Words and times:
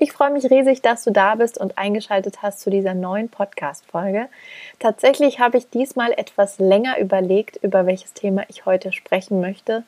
Ich 0.00 0.12
freue 0.12 0.30
mich 0.30 0.48
riesig, 0.48 0.80
dass 0.80 1.02
du 1.02 1.10
da 1.10 1.34
bist 1.34 1.58
und 1.58 1.76
eingeschaltet 1.76 2.40
hast 2.40 2.60
zu 2.60 2.70
dieser 2.70 2.94
neuen 2.94 3.28
Podcast-Folge. 3.28 4.28
Tatsächlich 4.78 5.40
habe 5.40 5.58
ich 5.58 5.70
diesmal 5.70 6.12
etwas 6.12 6.60
länger 6.60 7.00
überlegt, 7.00 7.56
über 7.64 7.84
welches 7.84 8.12
Thema 8.12 8.44
ich 8.46 8.64
heute 8.64 8.92
sprechen 8.92 9.40
möchte. 9.40 9.82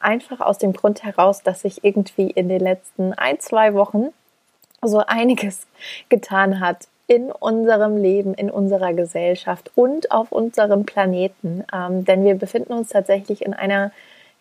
Einfach 0.00 0.40
aus 0.40 0.58
dem 0.58 0.74
Grund 0.74 1.02
heraus, 1.02 1.42
dass 1.42 1.62
sich 1.62 1.82
irgendwie 1.82 2.30
in 2.30 2.48
den 2.48 2.60
letzten 2.60 3.14
ein, 3.14 3.40
zwei 3.40 3.74
Wochen 3.74 4.10
so 4.80 4.98
einiges 4.98 5.66
getan 6.08 6.60
hat 6.60 6.86
in 7.08 7.32
unserem 7.32 7.96
Leben, 7.96 8.34
in 8.34 8.52
unserer 8.52 8.94
Gesellschaft 8.94 9.72
und 9.74 10.12
auf 10.12 10.30
unserem 10.30 10.86
Planeten. 10.86 11.64
Ähm, 11.74 12.04
denn 12.04 12.24
wir 12.24 12.36
befinden 12.36 12.74
uns 12.74 12.90
tatsächlich 12.90 13.44
in 13.44 13.54
einer 13.54 13.90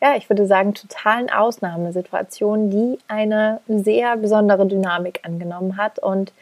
ja, 0.02 0.16
ich 0.16 0.30
würde 0.30 0.46
sagen, 0.46 0.74
totalen 0.74 1.30
Ausnahmesituation, 1.30 2.70
die 2.70 3.00
eine 3.08 3.62
sehr 3.68 4.16
besondere 4.18 4.68
Dynamik 4.68 5.22
angenommen 5.24 5.78
hat. 5.78 6.00
Und 6.00 6.34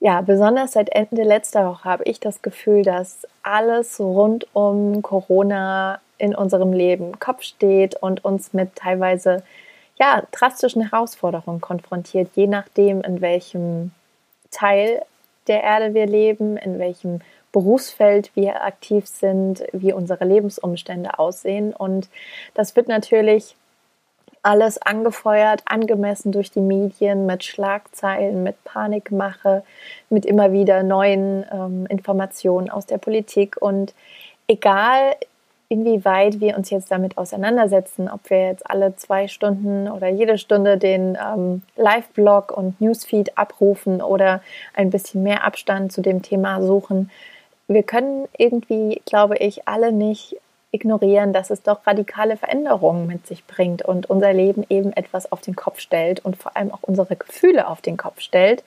ja, 0.00 0.20
besonders 0.20 0.72
seit 0.72 0.90
Ende 0.90 1.22
letzter 1.22 1.66
Woche 1.66 1.84
habe 1.84 2.04
ich 2.04 2.20
das 2.20 2.42
Gefühl, 2.42 2.82
dass 2.82 3.26
alles 3.42 3.98
rund 3.98 4.46
um 4.52 5.00
Corona 5.00 6.00
in 6.18 6.34
unserem 6.34 6.72
Leben 6.72 7.18
Kopf 7.18 7.42
steht 7.42 7.96
und 7.96 8.24
uns 8.24 8.52
mit 8.52 8.76
teilweise 8.76 9.42
ja, 9.96 10.22
drastischen 10.32 10.90
Herausforderungen 10.90 11.60
konfrontiert, 11.60 12.30
je 12.34 12.46
nachdem, 12.46 13.00
in 13.00 13.20
welchem 13.20 13.92
Teil 14.50 15.02
der 15.46 15.62
Erde 15.62 15.94
wir 15.94 16.06
leben, 16.06 16.56
in 16.56 16.78
welchem 16.78 17.20
Berufsfeld 17.54 18.32
wir 18.34 18.64
aktiv 18.64 19.06
sind, 19.06 19.62
wie 19.72 19.92
unsere 19.92 20.24
Lebensumstände 20.24 21.20
aussehen. 21.20 21.72
Und 21.72 22.08
das 22.52 22.74
wird 22.74 22.88
natürlich 22.88 23.54
alles 24.42 24.82
angefeuert, 24.82 25.62
angemessen 25.64 26.32
durch 26.32 26.50
die 26.50 26.60
Medien 26.60 27.26
mit 27.26 27.44
Schlagzeilen, 27.44 28.42
mit 28.42 28.62
Panikmache, 28.64 29.62
mit 30.10 30.26
immer 30.26 30.52
wieder 30.52 30.82
neuen 30.82 31.46
ähm, 31.50 31.86
Informationen 31.86 32.70
aus 32.70 32.86
der 32.86 32.98
Politik. 32.98 33.56
Und 33.62 33.94
egal, 34.48 35.14
inwieweit 35.68 36.40
wir 36.40 36.56
uns 36.56 36.70
jetzt 36.70 36.90
damit 36.90 37.16
auseinandersetzen, 37.18 38.10
ob 38.10 38.28
wir 38.30 38.48
jetzt 38.48 38.68
alle 38.68 38.96
zwei 38.96 39.28
Stunden 39.28 39.88
oder 39.88 40.08
jede 40.08 40.38
Stunde 40.38 40.76
den 40.76 41.16
ähm, 41.16 41.62
Live-Blog 41.76 42.50
und 42.50 42.80
Newsfeed 42.80 43.38
abrufen 43.38 44.02
oder 44.02 44.42
ein 44.74 44.90
bisschen 44.90 45.22
mehr 45.22 45.44
Abstand 45.44 45.92
zu 45.92 46.02
dem 46.02 46.20
Thema 46.20 46.60
suchen, 46.60 47.10
wir 47.68 47.82
können 47.82 48.28
irgendwie, 48.36 49.02
glaube 49.06 49.36
ich, 49.36 49.66
alle 49.66 49.92
nicht 49.92 50.36
ignorieren, 50.74 51.32
dass 51.32 51.50
es 51.50 51.62
doch 51.62 51.86
radikale 51.86 52.36
Veränderungen 52.36 53.06
mit 53.06 53.26
sich 53.28 53.46
bringt 53.46 53.82
und 53.82 54.10
unser 54.10 54.32
Leben 54.32 54.66
eben 54.68 54.92
etwas 54.92 55.30
auf 55.30 55.40
den 55.40 55.54
Kopf 55.54 55.78
stellt 55.78 56.24
und 56.24 56.36
vor 56.36 56.56
allem 56.56 56.72
auch 56.72 56.82
unsere 56.82 57.14
Gefühle 57.14 57.68
auf 57.68 57.80
den 57.80 57.96
Kopf 57.96 58.20
stellt, 58.20 58.64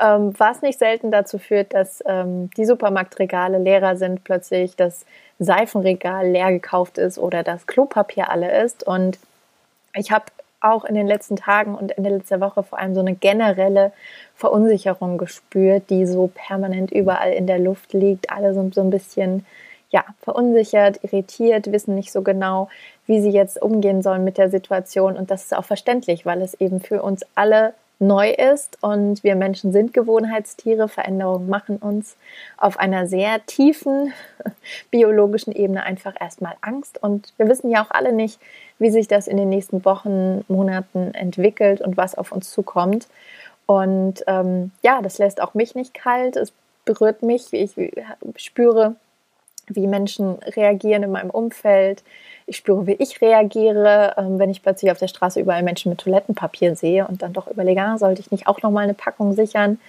ähm, 0.00 0.34
was 0.36 0.62
nicht 0.62 0.80
selten 0.80 1.12
dazu 1.12 1.38
führt, 1.38 1.72
dass 1.72 2.02
ähm, 2.06 2.50
die 2.56 2.66
Supermarktregale 2.66 3.58
leerer 3.58 3.96
sind, 3.96 4.24
plötzlich 4.24 4.74
das 4.74 5.06
Seifenregal 5.38 6.28
leer 6.28 6.50
gekauft 6.50 6.98
ist 6.98 7.18
oder 7.18 7.44
das 7.44 7.68
Klopapier 7.68 8.30
alle 8.30 8.62
ist. 8.62 8.84
Und 8.84 9.18
ich 9.94 10.10
habe 10.10 10.24
auch 10.64 10.84
in 10.84 10.94
den 10.94 11.06
letzten 11.06 11.36
Tagen 11.36 11.74
und 11.74 11.92
in 11.92 12.02
der 12.02 12.12
letzten 12.12 12.40
Woche 12.40 12.62
vor 12.62 12.78
allem 12.78 12.94
so 12.94 13.00
eine 13.00 13.14
generelle 13.14 13.92
Verunsicherung 14.34 15.18
gespürt, 15.18 15.90
die 15.90 16.06
so 16.06 16.30
permanent 16.34 16.90
überall 16.90 17.32
in 17.32 17.46
der 17.46 17.58
Luft 17.58 17.92
liegt. 17.92 18.30
Alle 18.30 18.54
sind 18.54 18.74
so 18.74 18.80
ein 18.80 18.90
bisschen 18.90 19.44
ja, 19.90 20.04
verunsichert, 20.22 20.98
irritiert, 21.04 21.70
wissen 21.70 21.94
nicht 21.94 22.10
so 22.10 22.22
genau, 22.22 22.68
wie 23.06 23.20
sie 23.20 23.30
jetzt 23.30 23.62
umgehen 23.62 24.02
sollen 24.02 24.24
mit 24.24 24.38
der 24.38 24.50
Situation. 24.50 25.16
Und 25.16 25.30
das 25.30 25.44
ist 25.44 25.56
auch 25.56 25.64
verständlich, 25.64 26.26
weil 26.26 26.42
es 26.42 26.54
eben 26.54 26.80
für 26.80 27.02
uns 27.02 27.24
alle 27.36 27.74
neu 28.00 28.30
ist 28.30 28.78
und 28.82 29.22
wir 29.22 29.36
Menschen 29.36 29.72
sind 29.72 29.94
Gewohnheitstiere. 29.94 30.88
Veränderungen 30.88 31.48
machen 31.48 31.76
uns 31.76 32.16
auf 32.56 32.78
einer 32.78 33.06
sehr 33.06 33.44
tiefen 33.46 34.12
biologischen 34.90 35.52
Ebene 35.52 35.84
einfach 35.84 36.14
erstmal 36.20 36.54
Angst 36.60 37.00
und 37.02 37.32
wir 37.36 37.48
wissen 37.48 37.70
ja 37.70 37.84
auch 37.84 37.90
alle 37.90 38.12
nicht, 38.12 38.40
wie 38.78 38.90
sich 38.90 39.08
das 39.08 39.26
in 39.26 39.36
den 39.36 39.48
nächsten 39.48 39.84
Wochen, 39.84 40.44
Monaten 40.48 41.14
entwickelt 41.14 41.80
und 41.80 41.96
was 41.96 42.14
auf 42.14 42.32
uns 42.32 42.50
zukommt. 42.50 43.08
Und 43.66 44.24
ähm, 44.26 44.72
ja, 44.82 45.00
das 45.00 45.18
lässt 45.18 45.40
auch 45.40 45.54
mich 45.54 45.74
nicht 45.74 45.94
kalt. 45.94 46.36
Es 46.36 46.52
berührt 46.84 47.22
mich. 47.22 47.52
Ich 47.52 47.72
spüre, 48.36 48.96
wie 49.68 49.86
Menschen 49.86 50.34
reagieren 50.56 51.02
in 51.02 51.12
meinem 51.12 51.30
Umfeld. 51.30 52.02
Ich 52.46 52.58
spüre, 52.58 52.86
wie 52.86 52.96
ich 52.98 53.22
reagiere, 53.22 54.14
ähm, 54.18 54.38
wenn 54.38 54.50
ich 54.50 54.62
plötzlich 54.62 54.90
auf 54.90 54.98
der 54.98 55.08
Straße 55.08 55.40
überall 55.40 55.62
Menschen 55.62 55.90
mit 55.90 56.00
Toilettenpapier 56.00 56.76
sehe 56.76 57.06
und 57.06 57.22
dann 57.22 57.32
doch 57.32 57.46
überlege, 57.48 57.80
ah, 57.80 57.96
sollte 57.96 58.20
ich 58.20 58.30
nicht 58.30 58.46
auch 58.46 58.60
noch 58.62 58.70
mal 58.70 58.82
eine 58.82 58.94
Packung 58.94 59.32
sichern? 59.32 59.80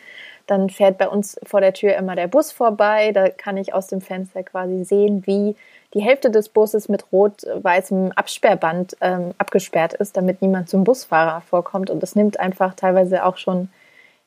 Dann 0.48 0.70
fährt 0.70 0.98
bei 0.98 1.10
uns 1.10 1.38
vor 1.44 1.60
der 1.60 1.74
Tür 1.74 1.96
immer 1.96 2.16
der 2.16 2.28
Bus 2.28 2.52
vorbei. 2.52 3.12
Da 3.12 3.30
kann 3.30 3.58
ich 3.58 3.74
aus 3.74 3.88
dem 3.88 4.00
Fenster 4.00 4.44
quasi 4.44 4.86
sehen, 4.86 5.24
wie 5.26 5.56
die 5.96 6.02
Hälfte 6.02 6.30
des 6.30 6.50
Busses 6.50 6.90
mit 6.90 7.12
rot-weißem 7.14 8.12
Absperrband 8.12 8.98
ähm, 9.00 9.34
abgesperrt 9.38 9.94
ist, 9.94 10.18
damit 10.18 10.42
niemand 10.42 10.70
zum 10.70 10.84
Busfahrer 10.84 11.40
vorkommt. 11.42 11.90
Und 11.90 12.04
das 12.04 12.16
nimmt 12.16 12.38
einfach 12.38 12.76
teilweise 12.76 13.26
auch 13.26 13.38
schon 13.38 13.70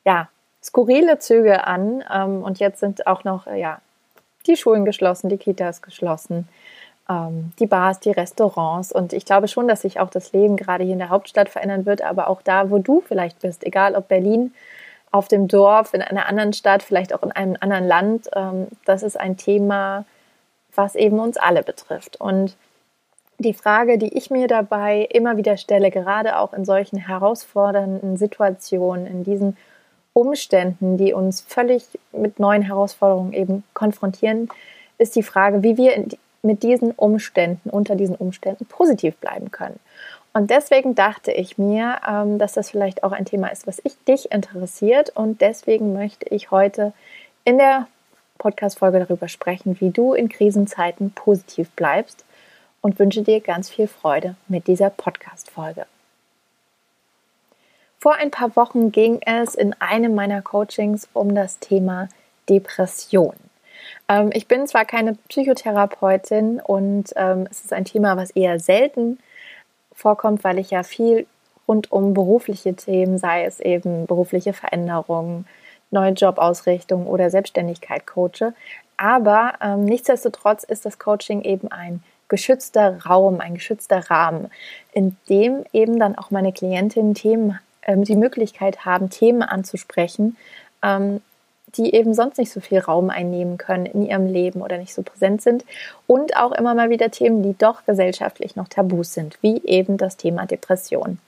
ja, 0.07 0.29
skurrile 0.63 1.19
Züge 1.19 1.67
an. 1.67 2.03
Ähm, 2.13 2.43
und 2.43 2.59
jetzt 2.59 2.81
sind 2.81 3.07
auch 3.07 3.23
noch 3.25 3.47
ja, 3.47 3.81
die 4.47 4.57
Schulen 4.57 4.87
geschlossen, 4.87 5.29
die 5.29 5.37
Kitas 5.37 5.83
geschlossen, 5.83 6.49
ähm, 7.07 7.53
die 7.59 7.67
Bars, 7.67 8.01
die 8.01 8.13
Restaurants. 8.13 8.91
Und 8.91 9.13
ich 9.13 9.27
glaube 9.27 9.47
schon, 9.47 9.69
dass 9.69 9.83
sich 9.83 10.01
auch 10.01 10.09
das 10.09 10.33
Leben 10.33 10.57
gerade 10.57 10.85
hier 10.85 10.95
in 10.95 10.99
der 10.99 11.11
Hauptstadt 11.11 11.51
verändern 11.51 11.85
wird, 11.85 12.01
aber 12.01 12.29
auch 12.29 12.41
da, 12.41 12.71
wo 12.71 12.79
du 12.79 13.03
vielleicht 13.07 13.41
bist, 13.41 13.63
egal 13.63 13.95
ob 13.95 14.09
Berlin, 14.09 14.55
auf 15.11 15.29
dem 15.29 15.49
Dorf, 15.49 15.93
in 15.93 16.01
einer 16.01 16.27
anderen 16.27 16.55
Stadt, 16.55 16.83
vielleicht 16.83 17.15
auch 17.15 17.23
in 17.23 17.33
einem 17.33 17.57
anderen 17.61 17.87
Land, 17.87 18.31
ähm, 18.35 18.69
das 18.87 19.03
ist 19.03 19.21
ein 19.21 19.37
Thema, 19.37 20.07
was 20.79 20.95
eben 20.95 21.19
uns 21.19 21.37
alle 21.37 21.65
betrifft. 21.65 22.21
Und 22.21 22.57
die 23.39 23.53
Frage, 23.53 23.99
die 23.99 24.17
ich 24.17 24.31
mir 24.31 24.47
dabei 24.47 25.09
immer 25.11 25.37
wieder 25.37 25.57
stelle, 25.57 25.91
gerade 25.91 26.39
auch 26.39 26.53
in 26.53 26.65
solchen 26.65 26.99
herausfordernden 26.99 28.17
Situationen, 28.17 29.07
in 29.07 29.25
diesen 29.25 29.57
Umständen, 30.13 30.97
die 30.97 31.13
uns 31.13 31.41
völlig 31.41 31.85
mit 32.13 32.39
neuen 32.39 32.63
Herausforderungen 32.63 33.33
eben 33.33 33.65
konfrontieren, 33.75 34.49
ist 34.99 35.17
die 35.17 35.23
Frage, 35.23 35.65
wie 35.65 35.77
wir 35.77 36.05
mit 36.43 36.63
diesen 36.63 36.93
Umständen, 36.93 37.71
unter 37.71 37.97
diesen 37.97 38.15
Umständen 38.15 38.65
positiv 38.65 39.17
bleiben 39.17 39.51
können. 39.51 39.81
Und 40.33 40.51
deswegen 40.51 40.95
dachte 40.95 41.33
ich 41.33 41.59
mir, 41.59 41.97
ähm, 42.09 42.39
dass 42.39 42.53
das 42.53 42.71
vielleicht 42.71 43.03
auch 43.03 43.13
ein 43.13 43.25
Thema 43.25 43.49
ist, 43.49 43.67
was 43.67 43.81
ich 43.83 43.97
dich 44.05 44.31
interessiert. 44.31 45.11
Und 45.17 45.41
deswegen 45.41 45.93
möchte 45.93 46.33
ich 46.33 46.53
heute 46.53 46.93
in 47.45 47.59
der 47.59 47.89
Podcast-Folge 48.39 49.01
darüber 49.01 49.29
sprechen, 49.29 49.81
wie 49.81 49.91
du 49.91 50.15
in 50.15 50.29
Krisenzeiten 50.29 51.11
positiv 51.11 51.71
bleibst 51.71 52.25
und 52.81 52.99
wünsche 52.99 53.23
dir 53.23 53.41
ganz 53.41 53.69
viel 53.69 53.89
Freude 53.89 54.37
mit 54.49 54.67
dieser 54.67 54.91
Podcast-Folge. 54.91 55.87
Vor 57.99 58.15
ein 58.15 58.31
paar 58.31 58.55
Wochen 58.55 58.93
ging 58.93 59.21
es 59.27 59.55
in 59.57 59.75
einem 59.81 60.15
meiner 60.15 60.41
Coachings 60.41 61.09
um 61.13 61.35
das 61.35 61.59
Thema 61.59 62.09
Depression. 62.49 63.35
Ähm, 64.09 64.31
ich 64.33 64.47
bin 64.47 64.67
zwar 64.67 64.85
keine 64.85 65.15
Psychotherapeutin 65.29 66.61
und 66.61 67.13
ähm, 67.17 67.49
es 67.51 67.65
ist 67.65 67.73
ein 67.73 67.85
Thema, 67.85 68.17
was 68.17 68.31
eher 68.31 68.61
selten 68.61 69.19
vorkommt, 69.93 70.45
weil 70.45 70.59
ich 70.59 70.71
ja 70.71 70.85
viel 70.85 71.27
rund 71.67 71.91
um 71.91 72.15
berufliche 72.15 72.75
Themen, 72.75 73.19
sei 73.19 73.45
es 73.45 73.61
eben 73.61 74.07
berufliche 74.07 74.53
Veränderungen, 74.53 75.47
neue 75.91 76.13
Jobausrichtung 76.13 77.07
oder 77.07 77.31
Selbstständigkeit 77.31 78.07
coache. 78.07 78.55
Aber 78.97 79.55
ähm, 79.63 79.85
nichtsdestotrotz 79.85 80.65
ist 80.65 80.85
das 80.85 80.99
Coaching 80.99 81.43
eben 81.43 81.71
ein 81.71 82.03
geschützter 82.29 83.05
Raum, 83.07 83.41
ein 83.41 83.55
geschützter 83.55 84.11
Rahmen, 84.11 84.51
in 84.93 85.17
dem 85.29 85.65
eben 85.73 85.99
dann 85.99 86.17
auch 86.17 86.31
meine 86.31 86.53
Klientinnen 86.53 87.15
Themen 87.15 87.59
ähm, 87.83 88.05
die 88.05 88.17
Möglichkeit 88.17 88.85
haben, 88.85 89.09
Themen 89.09 89.43
anzusprechen, 89.43 90.37
ähm, 90.83 91.23
die 91.77 91.95
eben 91.95 92.15
sonst 92.15 92.39
nicht 92.39 92.51
so 92.51 92.61
viel 92.61 92.79
Raum 92.79 93.11
einnehmen 93.11 93.59
können 93.59 93.87
in 93.87 94.07
ihrem 94.07 94.27
Leben 94.27 94.63
oder 94.63 94.79
nicht 94.79 94.95
so 94.95 95.03
präsent 95.03 95.43
sind. 95.43 95.65
Und 96.07 96.37
auch 96.37 96.53
immer 96.53 96.75
mal 96.75 96.91
wieder 96.91 97.11
Themen, 97.11 97.43
die 97.43 97.57
doch 97.57 97.85
gesellschaftlich 97.85 98.57
noch 98.57 98.69
Tabus 98.69 99.13
sind, 99.15 99.39
wie 99.43 99.63
eben 99.65 99.97
das 99.97 100.17
Thema 100.17 100.47
Depression. 100.47 101.19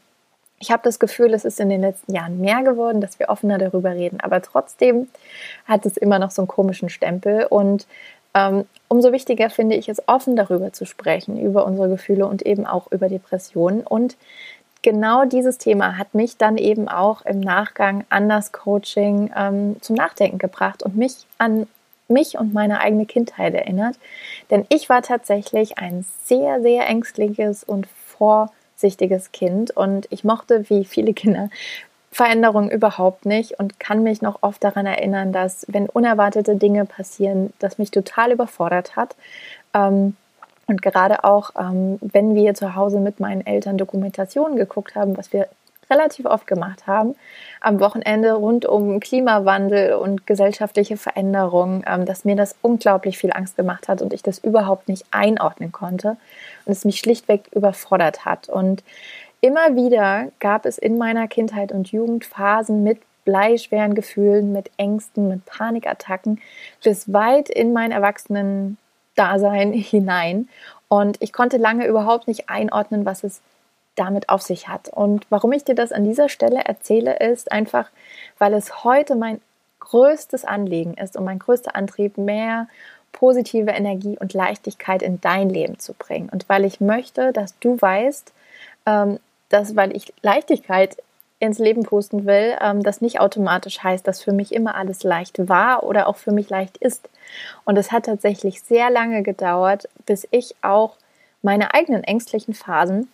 Ich 0.62 0.70
habe 0.70 0.82
das 0.84 0.98
Gefühl, 0.98 1.32
es 1.32 1.46
ist 1.46 1.58
in 1.58 1.70
den 1.70 1.80
letzten 1.80 2.14
Jahren 2.14 2.38
mehr 2.38 2.62
geworden, 2.62 3.00
dass 3.00 3.18
wir 3.18 3.30
offener 3.30 3.56
darüber 3.56 3.92
reden, 3.92 4.20
aber 4.20 4.42
trotzdem 4.42 5.08
hat 5.66 5.86
es 5.86 5.96
immer 5.96 6.18
noch 6.18 6.30
so 6.30 6.42
einen 6.42 6.48
komischen 6.48 6.90
Stempel 6.90 7.46
und 7.46 7.86
ähm, 8.34 8.66
umso 8.88 9.10
wichtiger 9.10 9.50
finde 9.50 9.76
ich 9.76 9.88
es, 9.88 10.06
offen 10.06 10.36
darüber 10.36 10.72
zu 10.72 10.84
sprechen, 10.84 11.40
über 11.40 11.64
unsere 11.64 11.88
Gefühle 11.88 12.26
und 12.26 12.42
eben 12.42 12.66
auch 12.66 12.92
über 12.92 13.08
Depressionen. 13.08 13.80
Und 13.86 14.16
genau 14.82 15.24
dieses 15.24 15.58
Thema 15.58 15.98
hat 15.98 16.14
mich 16.14 16.36
dann 16.36 16.56
eben 16.56 16.88
auch 16.88 17.24
im 17.24 17.40
Nachgang 17.40 18.04
an 18.10 18.28
das 18.28 18.52
Coaching 18.52 19.32
ähm, 19.36 19.76
zum 19.80 19.96
Nachdenken 19.96 20.38
gebracht 20.38 20.82
und 20.82 20.96
mich 20.96 21.26
an 21.38 21.66
mich 22.08 22.38
und 22.38 22.52
meine 22.52 22.80
eigene 22.80 23.06
Kindheit 23.06 23.54
erinnert. 23.54 23.96
Denn 24.50 24.66
ich 24.68 24.88
war 24.88 25.02
tatsächlich 25.02 25.78
ein 25.78 26.04
sehr, 26.24 26.60
sehr 26.60 26.86
ängstliches 26.86 27.64
und 27.64 27.86
vorsichtiges 28.80 29.30
Kind 29.32 29.70
und 29.76 30.06
ich 30.10 30.24
mochte, 30.24 30.70
wie 30.70 30.84
viele 30.84 31.12
Kinder, 31.12 31.50
Veränderungen 32.12 32.70
überhaupt 32.70 33.26
nicht 33.26 33.58
und 33.60 33.78
kann 33.78 34.02
mich 34.02 34.20
noch 34.20 34.38
oft 34.40 34.64
daran 34.64 34.86
erinnern, 34.86 35.32
dass 35.32 35.64
wenn 35.68 35.88
unerwartete 35.88 36.56
Dinge 36.56 36.84
passieren, 36.84 37.52
das 37.60 37.78
mich 37.78 37.90
total 37.92 38.32
überfordert 38.32 38.96
hat. 38.96 39.14
Ähm, 39.74 40.16
und 40.66 40.82
gerade 40.82 41.24
auch, 41.24 41.50
ähm, 41.58 41.98
wenn 42.00 42.34
wir 42.34 42.54
zu 42.54 42.74
Hause 42.74 42.98
mit 42.98 43.20
meinen 43.20 43.46
Eltern 43.46 43.76
Dokumentationen 43.76 44.56
geguckt 44.56 44.94
haben, 44.96 45.16
was 45.16 45.32
wir 45.32 45.48
relativ 45.90 46.26
oft 46.26 46.46
gemacht 46.46 46.86
haben, 46.86 47.14
am 47.60 47.80
Wochenende 47.80 48.32
rund 48.32 48.64
um 48.64 49.00
Klimawandel 49.00 49.94
und 49.94 50.26
gesellschaftliche 50.26 50.96
Veränderungen, 50.96 51.84
ähm, 51.86 52.06
dass 52.06 52.24
mir 52.24 52.36
das 52.36 52.54
unglaublich 52.62 53.18
viel 53.18 53.32
Angst 53.32 53.56
gemacht 53.56 53.88
hat 53.88 54.02
und 54.02 54.12
ich 54.12 54.22
das 54.22 54.38
überhaupt 54.38 54.88
nicht 54.88 55.04
einordnen 55.10 55.72
konnte 55.72 56.16
und 56.64 56.72
es 56.72 56.84
mich 56.84 56.98
schlichtweg 56.98 57.48
überfordert 57.52 58.24
hat. 58.24 58.48
Und 58.48 58.82
immer 59.40 59.74
wieder 59.74 60.28
gab 60.38 60.64
es 60.64 60.78
in 60.78 60.98
meiner 60.98 61.28
Kindheit 61.28 61.72
und 61.72 61.92
Jugend 61.92 62.24
Phasen 62.24 62.82
mit 62.82 63.00
bleischweren 63.24 63.94
Gefühlen, 63.94 64.52
mit 64.52 64.70
Ängsten, 64.76 65.28
mit 65.28 65.44
Panikattacken 65.44 66.40
bis 66.82 67.12
weit 67.12 67.50
in 67.50 67.72
mein 67.72 67.92
Erwachsenen-Dasein 67.92 69.72
hinein. 69.72 70.48
Und 70.88 71.16
ich 71.20 71.32
konnte 71.32 71.56
lange 71.56 71.86
überhaupt 71.86 72.26
nicht 72.26 72.48
einordnen, 72.48 73.04
was 73.04 73.22
es 73.22 73.42
damit 73.96 74.28
auf 74.28 74.42
sich 74.42 74.68
hat. 74.68 74.88
Und 74.88 75.26
warum 75.30 75.52
ich 75.52 75.64
dir 75.64 75.74
das 75.74 75.92
an 75.92 76.04
dieser 76.04 76.28
Stelle 76.28 76.64
erzähle, 76.64 77.18
ist 77.18 77.52
einfach, 77.52 77.90
weil 78.38 78.54
es 78.54 78.84
heute 78.84 79.14
mein 79.14 79.40
größtes 79.80 80.44
Anliegen 80.44 80.94
ist 80.94 81.16
und 81.16 81.24
mein 81.24 81.38
größter 81.38 81.74
Antrieb, 81.74 82.16
mehr 82.16 82.68
positive 83.12 83.70
Energie 83.70 84.16
und 84.18 84.34
Leichtigkeit 84.34 85.02
in 85.02 85.20
dein 85.20 85.50
Leben 85.50 85.78
zu 85.78 85.94
bringen. 85.94 86.28
Und 86.30 86.48
weil 86.48 86.64
ich 86.64 86.80
möchte, 86.80 87.32
dass 87.32 87.58
du 87.58 87.80
weißt, 87.80 88.32
ähm, 88.86 89.18
dass, 89.48 89.74
weil 89.74 89.96
ich 89.96 90.12
Leichtigkeit 90.22 90.96
ins 91.40 91.58
Leben 91.58 91.82
pusten 91.82 92.26
will, 92.26 92.56
ähm, 92.60 92.82
das 92.82 93.00
nicht 93.00 93.18
automatisch 93.18 93.82
heißt, 93.82 94.06
dass 94.06 94.22
für 94.22 94.32
mich 94.32 94.52
immer 94.52 94.74
alles 94.74 95.02
leicht 95.02 95.48
war 95.48 95.82
oder 95.82 96.06
auch 96.06 96.16
für 96.16 96.32
mich 96.32 96.50
leicht 96.50 96.76
ist. 96.76 97.08
Und 97.64 97.76
es 97.76 97.90
hat 97.90 98.06
tatsächlich 98.06 98.62
sehr 98.62 98.90
lange 98.90 99.22
gedauert, 99.22 99.88
bis 100.06 100.28
ich 100.30 100.54
auch 100.62 100.96
meine 101.42 101.74
eigenen 101.74 102.04
ängstlichen 102.04 102.54
Phasen 102.54 103.10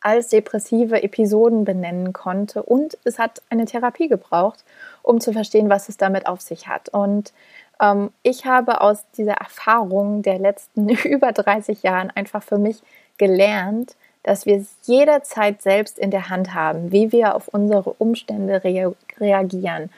als 0.00 0.28
depressive 0.28 1.02
Episoden 1.02 1.64
benennen 1.64 2.12
konnte. 2.12 2.62
Und 2.62 2.98
es 3.04 3.18
hat 3.18 3.42
eine 3.50 3.66
Therapie 3.66 4.08
gebraucht, 4.08 4.64
um 5.02 5.20
zu 5.20 5.32
verstehen, 5.32 5.68
was 5.68 5.88
es 5.88 5.96
damit 5.96 6.26
auf 6.26 6.40
sich 6.40 6.68
hat. 6.68 6.88
Und 6.88 7.32
ähm, 7.80 8.10
ich 8.22 8.46
habe 8.46 8.80
aus 8.80 9.04
dieser 9.16 9.34
Erfahrung 9.34 10.22
der 10.22 10.38
letzten 10.38 10.88
über 11.04 11.32
30 11.32 11.82
Jahren 11.82 12.10
einfach 12.10 12.42
für 12.42 12.58
mich 12.58 12.82
gelernt, 13.18 13.96
dass 14.22 14.44
wir 14.44 14.56
es 14.56 14.68
jederzeit 14.82 15.62
selbst 15.62 15.98
in 15.98 16.10
der 16.10 16.28
Hand 16.28 16.54
haben, 16.54 16.92
wie 16.92 17.10
wir 17.10 17.34
auf 17.34 17.48
unsere 17.48 17.94
Umstände 17.94 18.62
rea 18.64 18.92
reagieren. 19.18 19.90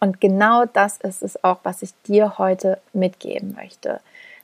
Und 0.00 0.20
genau 0.20 0.64
das 0.64 0.98
ist 0.98 1.22
es 1.22 1.42
auch, 1.44 1.60
was 1.62 1.82
ich 1.82 1.92
dir 2.06 2.38
heute 2.38 2.78
mitgeben 2.92 3.54
möchte 3.54 4.00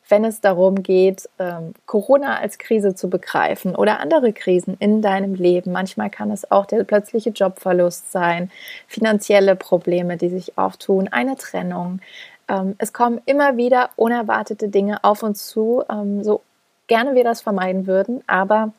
wenn 0.09 0.25
es 0.25 0.41
darum 0.41 0.83
geht, 0.83 1.29
ähm, 1.39 1.75
Corona 1.87 2.39
als 2.39 2.59
Krise 2.59 2.95
zu 2.95 3.11
begreifen 3.11 3.75
oder 3.75 4.01
andere 4.01 4.33
Krisen 4.33 4.77
in 4.79 5.03
deinem 5.03 5.35
Leben. 5.35 5.73
Manchmal 5.73 6.11
kann 6.11 6.31
es 6.31 6.51
auch 6.51 6.67
der 6.67 6.85
plötzliche 6.85 7.31
Jobverlust 7.31 8.13
sein, 8.13 8.51
finanzielle 8.87 9.57
Probleme, 9.57 10.17
die 10.17 10.29
sich 10.29 10.57
auftun, 10.57 11.09
eine 11.09 11.37
Trennung. 11.37 12.01
Ähm, 12.49 12.77
es 12.79 12.93
kommen 12.93 13.21
immer 13.27 13.57
wieder 13.57 13.91
unerwartete 13.97 14.69
Dinge 14.69 15.03
auf 15.03 15.23
uns 15.23 15.49
zu, 15.49 15.83
ähm, 15.91 16.23
so 16.23 16.43
gerne 16.87 17.15
wir 17.15 17.25
das 17.25 17.41
vermeiden 17.41 17.87
würden, 17.87 18.23
aber 18.27 18.73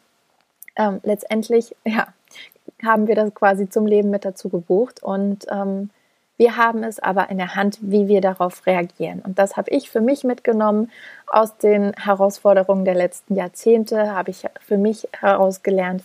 letztendlich 1.01 1.75
ja, 1.85 2.07
haben 2.85 3.07
wir 3.07 3.15
das 3.15 3.33
quasi 3.33 3.67
zum 3.67 3.87
Leben 3.87 4.11
mit 4.11 4.23
dazu 4.25 4.47
gebucht 4.47 5.01
und 5.01 5.47
wir 6.37 6.55
haben 6.55 6.83
es 6.83 6.99
aber 6.99 7.29
in 7.29 7.37
der 7.37 7.55
Hand, 7.55 7.79
wie 7.81 8.07
wir 8.07 8.21
darauf 8.21 8.65
reagieren. 8.67 9.21
Und 9.25 9.39
das 9.39 9.57
habe 9.57 9.71
ich 9.71 9.89
für 9.89 10.01
mich 10.01 10.23
mitgenommen 10.23 10.91
aus 11.25 11.57
den 11.57 11.93
Herausforderungen 11.93 12.85
der 12.85 12.93
letzten 12.93 13.35
Jahrzehnte, 13.35 14.11
habe 14.11 14.29
ich 14.29 14.45
für 14.65 14.77
mich 14.77 15.07
herausgelernt 15.19 16.03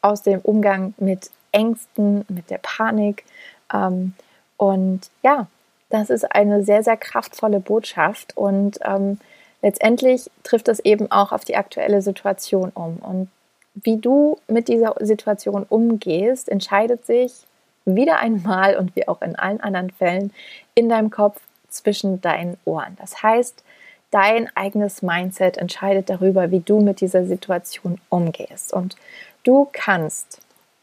aus 0.00 0.22
dem 0.22 0.40
Umgang 0.40 0.94
mit 0.98 1.30
Ängsten, 1.52 2.24
mit 2.28 2.50
der 2.50 2.58
Panik. 2.58 3.24
Ähm, 3.72 4.14
und 4.56 5.10
ja, 5.22 5.48
das 5.90 6.08
ist 6.08 6.24
eine 6.34 6.64
sehr, 6.64 6.82
sehr 6.82 6.96
kraftvolle 6.96 7.60
Botschaft. 7.60 8.36
Und 8.36 8.78
ähm, 8.84 9.20
letztendlich 9.60 10.30
trifft 10.44 10.68
es 10.68 10.80
eben 10.80 11.12
auch 11.12 11.30
auf 11.30 11.44
die 11.44 11.56
aktuelle 11.56 12.00
Situation 12.00 12.70
um. 12.74 12.96
Und 12.96 13.28
wie 13.74 13.98
du 13.98 14.38
mit 14.48 14.68
dieser 14.68 14.94
Situation 15.00 15.66
umgehst, 15.68 16.48
entscheidet 16.48 17.04
sich 17.04 17.46
wieder 17.84 18.18
einmal 18.18 18.76
und 18.76 18.94
wie 18.96 19.08
auch 19.08 19.22
in 19.22 19.36
allen 19.36 19.60
anderen 19.60 19.90
Fällen 19.90 20.32
in 20.74 20.88
deinem 20.88 21.10
Kopf 21.10 21.40
zwischen 21.68 22.20
deinen 22.20 22.56
Ohren. 22.64 22.96
Das 23.00 23.22
heißt, 23.22 23.62
dein 24.10 24.48
eigenes 24.56 25.02
Mindset 25.02 25.58
entscheidet 25.58 26.08
darüber, 26.08 26.50
wie 26.50 26.60
du 26.60 26.80
mit 26.80 27.00
dieser 27.00 27.24
Situation 27.26 28.00
umgehst. 28.08 28.72
Und 28.72 28.96
du 29.42 29.68
kannst 29.72 30.40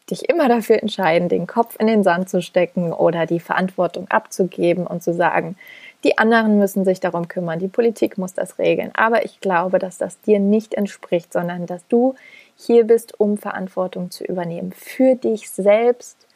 dich 0.09 0.27
immer 0.29 0.49
dafür 0.49 0.81
entscheiden, 0.81 1.29
den 1.29 1.47
Kopf 1.47 1.77
in 1.79 1.87
den 1.87 2.03
Sand 2.03 2.29
zu 2.29 2.41
stecken 2.41 2.91
oder 2.91 3.25
die 3.25 3.39
Verantwortung 3.39 4.09
abzugeben 4.09 4.85
und 4.85 5.01
zu 5.01 5.13
sagen, 5.13 5.55
die 6.03 6.17
anderen 6.17 6.57
müssen 6.57 6.83
sich 6.83 6.99
darum 6.99 7.27
kümmern, 7.27 7.59
die 7.59 7.67
Politik 7.67 8.17
muss 8.17 8.33
das 8.33 8.59
regeln. 8.59 8.91
Aber 8.93 9.23
ich 9.23 9.39
glaube, 9.39 9.79
dass 9.79 9.97
das 9.97 10.19
dir 10.21 10.39
nicht 10.39 10.73
entspricht, 10.73 11.31
sondern 11.31 11.67
dass 11.67 11.87
du 11.87 12.15
hier 12.57 12.85
bist, 12.85 13.19
um 13.19 13.37
Verantwortung 13.37 14.11
zu 14.11 14.23
übernehmen 14.23 14.73
für 14.75 15.15
dich 15.15 15.49
selbst 15.49 16.27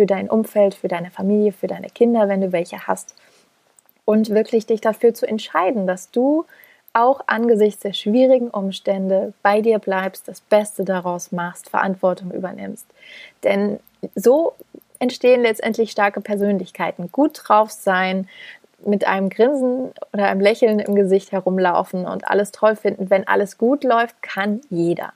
für 0.00 0.06
dein 0.06 0.30
Umfeld, 0.30 0.74
für 0.74 0.88
deine 0.88 1.10
Familie, 1.10 1.52
für 1.52 1.66
deine 1.66 1.88
Kinder, 1.90 2.26
wenn 2.26 2.40
du 2.40 2.52
welche 2.52 2.86
hast. 2.86 3.14
Und 4.06 4.30
wirklich 4.30 4.64
dich 4.64 4.80
dafür 4.80 5.12
zu 5.12 5.28
entscheiden, 5.28 5.86
dass 5.86 6.10
du 6.10 6.46
auch 6.94 7.20
angesichts 7.26 7.82
der 7.82 7.92
schwierigen 7.92 8.48
Umstände 8.48 9.34
bei 9.42 9.60
dir 9.60 9.78
bleibst, 9.78 10.26
das 10.26 10.40
Beste 10.40 10.86
daraus 10.86 11.32
machst, 11.32 11.68
Verantwortung 11.68 12.30
übernimmst. 12.30 12.86
Denn 13.44 13.78
so 14.14 14.54
entstehen 15.00 15.42
letztendlich 15.42 15.90
starke 15.90 16.22
Persönlichkeiten. 16.22 17.12
Gut 17.12 17.38
drauf 17.44 17.70
sein, 17.70 18.26
mit 18.82 19.06
einem 19.06 19.28
Grinsen 19.28 19.92
oder 20.14 20.28
einem 20.28 20.40
Lächeln 20.40 20.78
im 20.78 20.94
Gesicht 20.94 21.30
herumlaufen 21.30 22.06
und 22.06 22.26
alles 22.26 22.52
toll 22.52 22.74
finden. 22.74 23.10
Wenn 23.10 23.28
alles 23.28 23.58
gut 23.58 23.84
läuft, 23.84 24.22
kann 24.22 24.62
jeder 24.70 25.12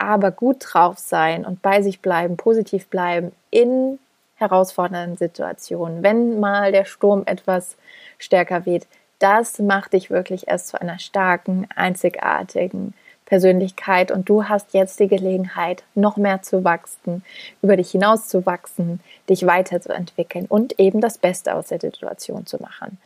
aber 0.00 0.30
gut 0.30 0.56
drauf 0.60 0.98
sein 0.98 1.44
und 1.44 1.62
bei 1.62 1.82
sich 1.82 2.00
bleiben, 2.00 2.36
positiv 2.36 2.86
bleiben 2.88 3.32
in 3.50 3.98
herausfordernden 4.36 5.16
Situationen, 5.16 6.02
wenn 6.02 6.40
mal 6.40 6.72
der 6.72 6.86
Sturm 6.86 7.22
etwas 7.26 7.76
stärker 8.18 8.64
weht, 8.64 8.86
das 9.18 9.58
macht 9.58 9.92
dich 9.92 10.10
wirklich 10.10 10.48
erst 10.48 10.68
zu 10.68 10.80
einer 10.80 10.98
starken, 10.98 11.68
einzigartigen 11.76 12.94
Persönlichkeit 13.26 14.10
und 14.10 14.28
du 14.28 14.48
hast 14.48 14.72
jetzt 14.74 14.98
die 14.98 15.06
Gelegenheit, 15.06 15.84
noch 15.94 16.16
mehr 16.16 16.42
zu 16.42 16.64
wachsen, 16.64 17.22
über 17.62 17.76
dich 17.76 17.92
hinaus 17.92 18.26
zu 18.26 18.44
wachsen, 18.44 19.00
dich 19.28 19.46
weiterzuentwickeln 19.46 20.46
und 20.46 20.80
eben 20.80 21.00
das 21.00 21.18
Beste 21.18 21.54
aus 21.54 21.68
der 21.68 21.78
Situation 21.78 22.46
zu 22.46 22.60
machen. 22.60 22.98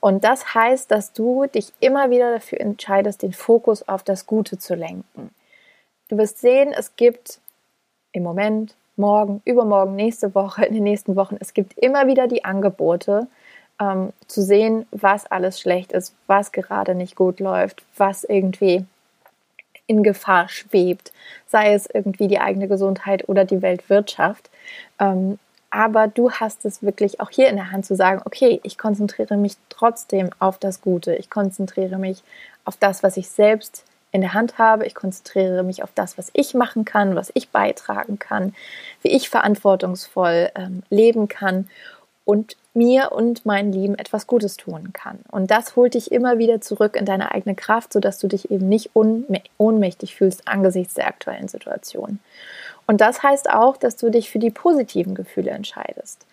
Und 0.00 0.24
das 0.24 0.54
heißt, 0.54 0.90
dass 0.90 1.12
du 1.12 1.46
dich 1.46 1.72
immer 1.78 2.10
wieder 2.10 2.32
dafür 2.32 2.60
entscheidest, 2.60 3.22
den 3.22 3.32
Fokus 3.32 3.86
auf 3.88 4.02
das 4.02 4.26
Gute 4.26 4.58
zu 4.58 4.74
lenken. 4.74 5.30
Du 6.08 6.16
wirst 6.16 6.38
sehen, 6.40 6.72
es 6.76 6.96
gibt 6.96 7.38
im 8.12 8.22
Moment, 8.22 8.74
morgen, 8.96 9.42
übermorgen, 9.44 9.94
nächste 9.94 10.34
Woche, 10.34 10.64
in 10.64 10.74
den 10.74 10.82
nächsten 10.82 11.14
Wochen, 11.16 11.36
es 11.40 11.54
gibt 11.54 11.78
immer 11.78 12.06
wieder 12.06 12.26
die 12.26 12.44
Angebote, 12.44 13.28
ähm, 13.80 14.12
zu 14.26 14.42
sehen, 14.42 14.86
was 14.90 15.26
alles 15.26 15.60
schlecht 15.60 15.92
ist, 15.92 16.14
was 16.26 16.50
gerade 16.50 16.94
nicht 16.94 17.14
gut 17.14 17.38
läuft, 17.38 17.82
was 17.96 18.24
irgendwie 18.24 18.84
in 19.86 20.02
Gefahr 20.02 20.48
schwebt, 20.48 21.12
sei 21.46 21.72
es 21.72 21.86
irgendwie 21.86 22.28
die 22.28 22.40
eigene 22.40 22.68
Gesundheit 22.68 23.28
oder 23.28 23.44
die 23.44 23.62
Weltwirtschaft. 23.62 24.50
Ähm, 24.98 25.38
aber 25.70 26.08
du 26.08 26.30
hast 26.32 26.64
es 26.64 26.82
wirklich 26.82 27.20
auch 27.20 27.30
hier 27.30 27.48
in 27.48 27.56
der 27.56 27.70
Hand 27.70 27.86
zu 27.86 27.94
sagen, 27.94 28.22
okay, 28.24 28.60
ich 28.62 28.78
konzentriere 28.78 29.36
mich 29.36 29.54
trotzdem 29.68 30.30
auf 30.38 30.58
das 30.58 30.80
Gute, 30.80 31.14
ich 31.14 31.30
konzentriere 31.30 31.98
mich 31.98 32.22
auf 32.64 32.76
das, 32.76 33.02
was 33.02 33.16
ich 33.16 33.28
selbst 33.28 33.84
in 34.12 34.20
der 34.20 34.34
Hand 34.34 34.58
habe. 34.58 34.86
Ich 34.86 34.94
konzentriere 34.94 35.62
mich 35.62 35.82
auf 35.82 35.90
das, 35.94 36.18
was 36.18 36.30
ich 36.32 36.54
machen 36.54 36.84
kann, 36.84 37.16
was 37.16 37.30
ich 37.34 37.50
beitragen 37.50 38.18
kann, 38.18 38.54
wie 39.02 39.08
ich 39.08 39.28
verantwortungsvoll 39.28 40.50
ähm, 40.54 40.82
leben 40.90 41.28
kann 41.28 41.68
und 42.24 42.56
mir 42.74 43.12
und 43.12 43.46
meinen 43.46 43.72
Lieben 43.72 43.98
etwas 43.98 44.26
Gutes 44.26 44.56
tun 44.56 44.92
kann. 44.92 45.20
Und 45.30 45.50
das 45.50 45.76
holt 45.76 45.94
dich 45.94 46.12
immer 46.12 46.38
wieder 46.38 46.60
zurück 46.60 46.94
in 46.96 47.04
deine 47.04 47.32
eigene 47.32 47.54
Kraft, 47.54 47.92
sodass 47.92 48.18
du 48.18 48.28
dich 48.28 48.50
eben 48.50 48.68
nicht 48.68 48.90
ohnmächtig 48.94 50.14
fühlst 50.14 50.46
angesichts 50.46 50.94
der 50.94 51.08
aktuellen 51.08 51.48
Situation. 51.48 52.18
Und 52.86 53.00
das 53.00 53.22
heißt 53.22 53.50
auch, 53.50 53.76
dass 53.76 53.96
du 53.96 54.10
dich 54.10 54.30
für 54.30 54.38
die 54.38 54.50
positiven 54.50 55.14
Gefühle 55.14 55.50
entscheidest. 55.50 56.26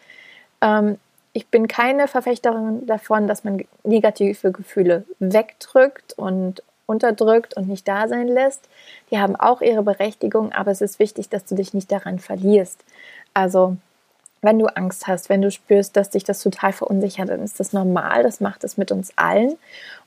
Ähm, 0.62 0.98
ich 1.34 1.48
bin 1.48 1.68
keine 1.68 2.08
Verfechterin 2.08 2.86
davon, 2.86 3.28
dass 3.28 3.44
man 3.44 3.66
negative 3.84 4.52
Gefühle 4.54 5.04
wegdrückt 5.20 6.14
und 6.18 6.64
unterdrückt 6.86 7.56
und 7.56 7.68
nicht 7.68 7.88
da 7.88 8.08
sein 8.08 8.28
lässt. 8.28 8.68
Die 9.12 9.20
haben 9.20 9.36
auch 9.36 9.62
ihre 9.62 9.84
Berechtigung, 9.84 10.52
aber 10.52 10.72
es 10.72 10.82
ist 10.82 11.00
wichtig, 11.00 11.30
dass 11.30 11.46
du 11.46 11.56
dich 11.56 11.74
nicht 11.74 11.92
daran 11.92 12.20
verlierst. 12.20 12.84
Also 13.34 13.78
wenn 14.42 14.60
du 14.60 14.68
Angst 14.68 15.08
hast, 15.08 15.30
wenn 15.30 15.42
du 15.42 15.50
spürst, 15.50 15.98
dass 15.98 16.12
dich 16.12 16.24
das 16.24 16.42
total 16.42 16.72
verunsichert, 16.72 17.30
dann 17.30 17.42
ist 17.42 17.60
das 17.60 17.74
normal, 17.74 18.22
das 18.22 18.42
macht 18.42 18.64
es 18.64 18.78
mit 18.78 18.92
uns 18.92 19.12
allen. 19.18 19.58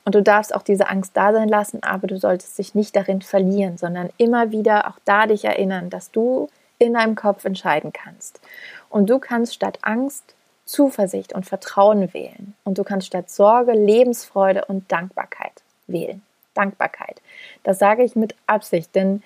Und 0.05 0.15
du 0.15 0.23
darfst 0.23 0.55
auch 0.55 0.61
diese 0.61 0.87
Angst 0.87 1.11
da 1.15 1.33
sein 1.33 1.49
lassen, 1.49 1.83
aber 1.83 2.07
du 2.07 2.17
solltest 2.17 2.57
dich 2.57 2.73
nicht 2.73 2.95
darin 2.95 3.21
verlieren, 3.21 3.77
sondern 3.77 4.09
immer 4.17 4.51
wieder 4.51 4.87
auch 4.87 4.97
da 5.03 5.27
dich 5.27 5.43
erinnern, 5.43 5.89
dass 5.89 6.11
du 6.11 6.47
in 6.77 6.93
deinem 6.93 7.15
Kopf 7.15 7.43
entscheiden 7.43 7.91
kannst. 7.91 8.39
Und 8.89 9.09
du 9.09 9.19
kannst 9.19 9.53
statt 9.53 9.79
Angst 9.81 10.35
Zuversicht 10.69 11.33
und 11.33 11.47
Vertrauen 11.47 12.13
wählen. 12.13 12.53
Und 12.63 12.77
du 12.77 12.83
kannst 12.83 13.07
statt 13.07 13.29
Sorge 13.29 13.71
Lebensfreude 13.71 14.65
und 14.65 14.91
Dankbarkeit 14.91 15.63
wählen. 15.87 16.21
Dankbarkeit. 16.59 17.21
Das 17.63 17.79
sage 17.79 18.03
ich 18.03 18.15
mit 18.15 18.35
Absicht, 18.45 18.93
denn 18.95 19.23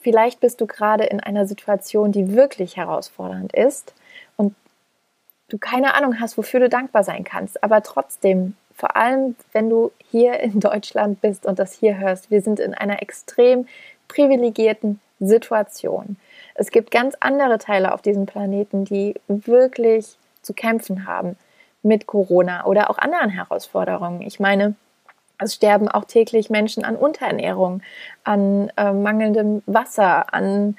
vielleicht 0.00 0.40
bist 0.40 0.60
du 0.60 0.66
gerade 0.66 1.04
in 1.04 1.20
einer 1.20 1.46
Situation, 1.46 2.10
die 2.10 2.34
wirklich 2.34 2.76
herausfordernd 2.76 3.52
ist 3.52 3.94
und 4.36 4.54
du 5.48 5.58
keine 5.58 5.94
Ahnung 5.94 6.20
hast, 6.20 6.38
wofür 6.38 6.60
du 6.60 6.68
dankbar 6.68 7.04
sein 7.04 7.24
kannst. 7.24 7.62
Aber 7.62 7.82
trotzdem, 7.82 8.56
vor 8.74 8.96
allem 8.96 9.36
wenn 9.52 9.68
du 9.68 9.92
hier 10.10 10.40
in 10.40 10.60
Deutschland 10.60 11.20
bist 11.20 11.44
und 11.44 11.58
das 11.58 11.74
hier 11.74 11.98
hörst, 11.98 12.30
wir 12.30 12.40
sind 12.40 12.60
in 12.60 12.74
einer 12.74 13.02
extrem 13.02 13.66
privilegierten 14.08 15.00
Situation. 15.20 16.16
Es 16.54 16.70
gibt 16.70 16.90
ganz 16.90 17.14
andere 17.20 17.58
Teile 17.58 17.92
auf 17.92 18.02
diesem 18.02 18.26
Planeten, 18.26 18.84
die 18.84 19.14
wirklich 19.28 20.16
zu 20.42 20.54
kämpfen 20.54 21.06
haben 21.06 21.36
mit 21.82 22.06
Corona 22.06 22.64
oder 22.66 22.90
auch 22.90 22.98
anderen 22.98 23.30
Herausforderungen. 23.30 24.22
Ich 24.22 24.40
meine, 24.40 24.74
es 25.38 25.54
sterben 25.54 25.88
auch 25.88 26.04
täglich 26.04 26.50
Menschen 26.50 26.84
an 26.84 26.96
Unterernährung, 26.96 27.82
an 28.24 28.70
äh, 28.76 28.92
mangelndem 28.92 29.62
Wasser, 29.66 30.32
an 30.32 30.76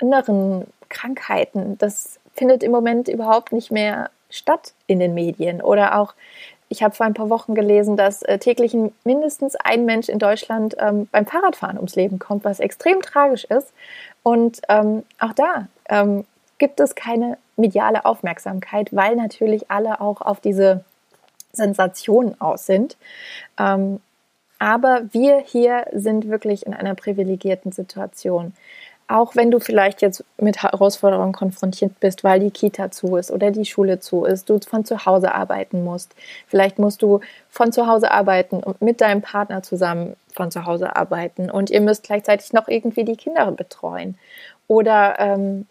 anderen 0.00 0.66
Krankheiten. 0.88 1.78
Das 1.78 2.18
findet 2.34 2.62
im 2.62 2.72
Moment 2.72 3.08
überhaupt 3.08 3.52
nicht 3.52 3.70
mehr 3.70 4.10
statt 4.30 4.72
in 4.86 4.98
den 4.98 5.14
Medien. 5.14 5.62
Oder 5.62 5.98
auch, 5.98 6.14
ich 6.68 6.82
habe 6.82 6.94
vor 6.94 7.06
ein 7.06 7.14
paar 7.14 7.30
Wochen 7.30 7.54
gelesen, 7.54 7.96
dass 7.96 8.22
äh, 8.22 8.38
täglich 8.38 8.76
mindestens 9.04 9.56
ein 9.56 9.84
Mensch 9.84 10.08
in 10.08 10.18
Deutschland 10.18 10.76
ähm, 10.78 11.08
beim 11.12 11.26
Fahrradfahren 11.26 11.76
ums 11.76 11.96
Leben 11.96 12.18
kommt, 12.18 12.44
was 12.44 12.60
extrem 12.60 13.00
tragisch 13.02 13.44
ist. 13.44 13.72
Und 14.22 14.60
ähm, 14.68 15.04
auch 15.20 15.32
da 15.32 15.68
ähm, 15.88 16.24
gibt 16.58 16.80
es 16.80 16.94
keine 16.94 17.38
mediale 17.56 18.04
Aufmerksamkeit, 18.04 18.94
weil 18.94 19.16
natürlich 19.16 19.70
alle 19.70 20.00
auch 20.00 20.20
auf 20.20 20.40
diese 20.40 20.84
Sensationen 21.52 22.40
aus 22.40 22.66
sind. 22.66 22.96
Ähm, 23.58 24.00
aber 24.58 25.02
wir 25.12 25.38
hier 25.38 25.86
sind 25.92 26.28
wirklich 26.28 26.66
in 26.66 26.74
einer 26.74 26.94
privilegierten 26.94 27.72
Situation. 27.72 28.54
Auch 29.08 29.36
wenn 29.36 29.52
du 29.52 29.60
vielleicht 29.60 30.02
jetzt 30.02 30.24
mit 30.36 30.62
Herausforderungen 30.62 31.32
konfrontiert 31.32 32.00
bist, 32.00 32.24
weil 32.24 32.40
die 32.40 32.50
Kita 32.50 32.90
zu 32.90 33.16
ist 33.16 33.30
oder 33.30 33.52
die 33.52 33.64
Schule 33.64 34.00
zu 34.00 34.24
ist, 34.24 34.50
du 34.50 34.58
von 34.58 34.84
zu 34.84 35.06
Hause 35.06 35.32
arbeiten 35.32 35.84
musst. 35.84 36.14
Vielleicht 36.48 36.80
musst 36.80 37.02
du 37.02 37.20
von 37.48 37.70
zu 37.70 37.86
Hause 37.86 38.10
arbeiten 38.10 38.64
und 38.64 38.82
mit 38.82 39.00
deinem 39.00 39.22
Partner 39.22 39.62
zusammen 39.62 40.16
von 40.32 40.50
zu 40.50 40.66
Hause 40.66 40.96
arbeiten 40.96 41.50
und 41.50 41.70
ihr 41.70 41.80
müsst 41.80 42.02
gleichzeitig 42.02 42.52
noch 42.52 42.66
irgendwie 42.66 43.04
die 43.04 43.16
Kinder 43.16 43.52
betreuen. 43.52 44.18
Oder 44.66 45.20
ähm, 45.20 45.66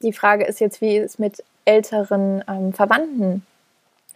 die 0.00 0.14
Frage 0.14 0.44
ist 0.44 0.60
jetzt, 0.60 0.80
wie 0.80 0.96
es 0.96 1.18
mit 1.18 1.44
älteren 1.66 2.42
ähm, 2.48 2.72
Verwandten 2.72 3.44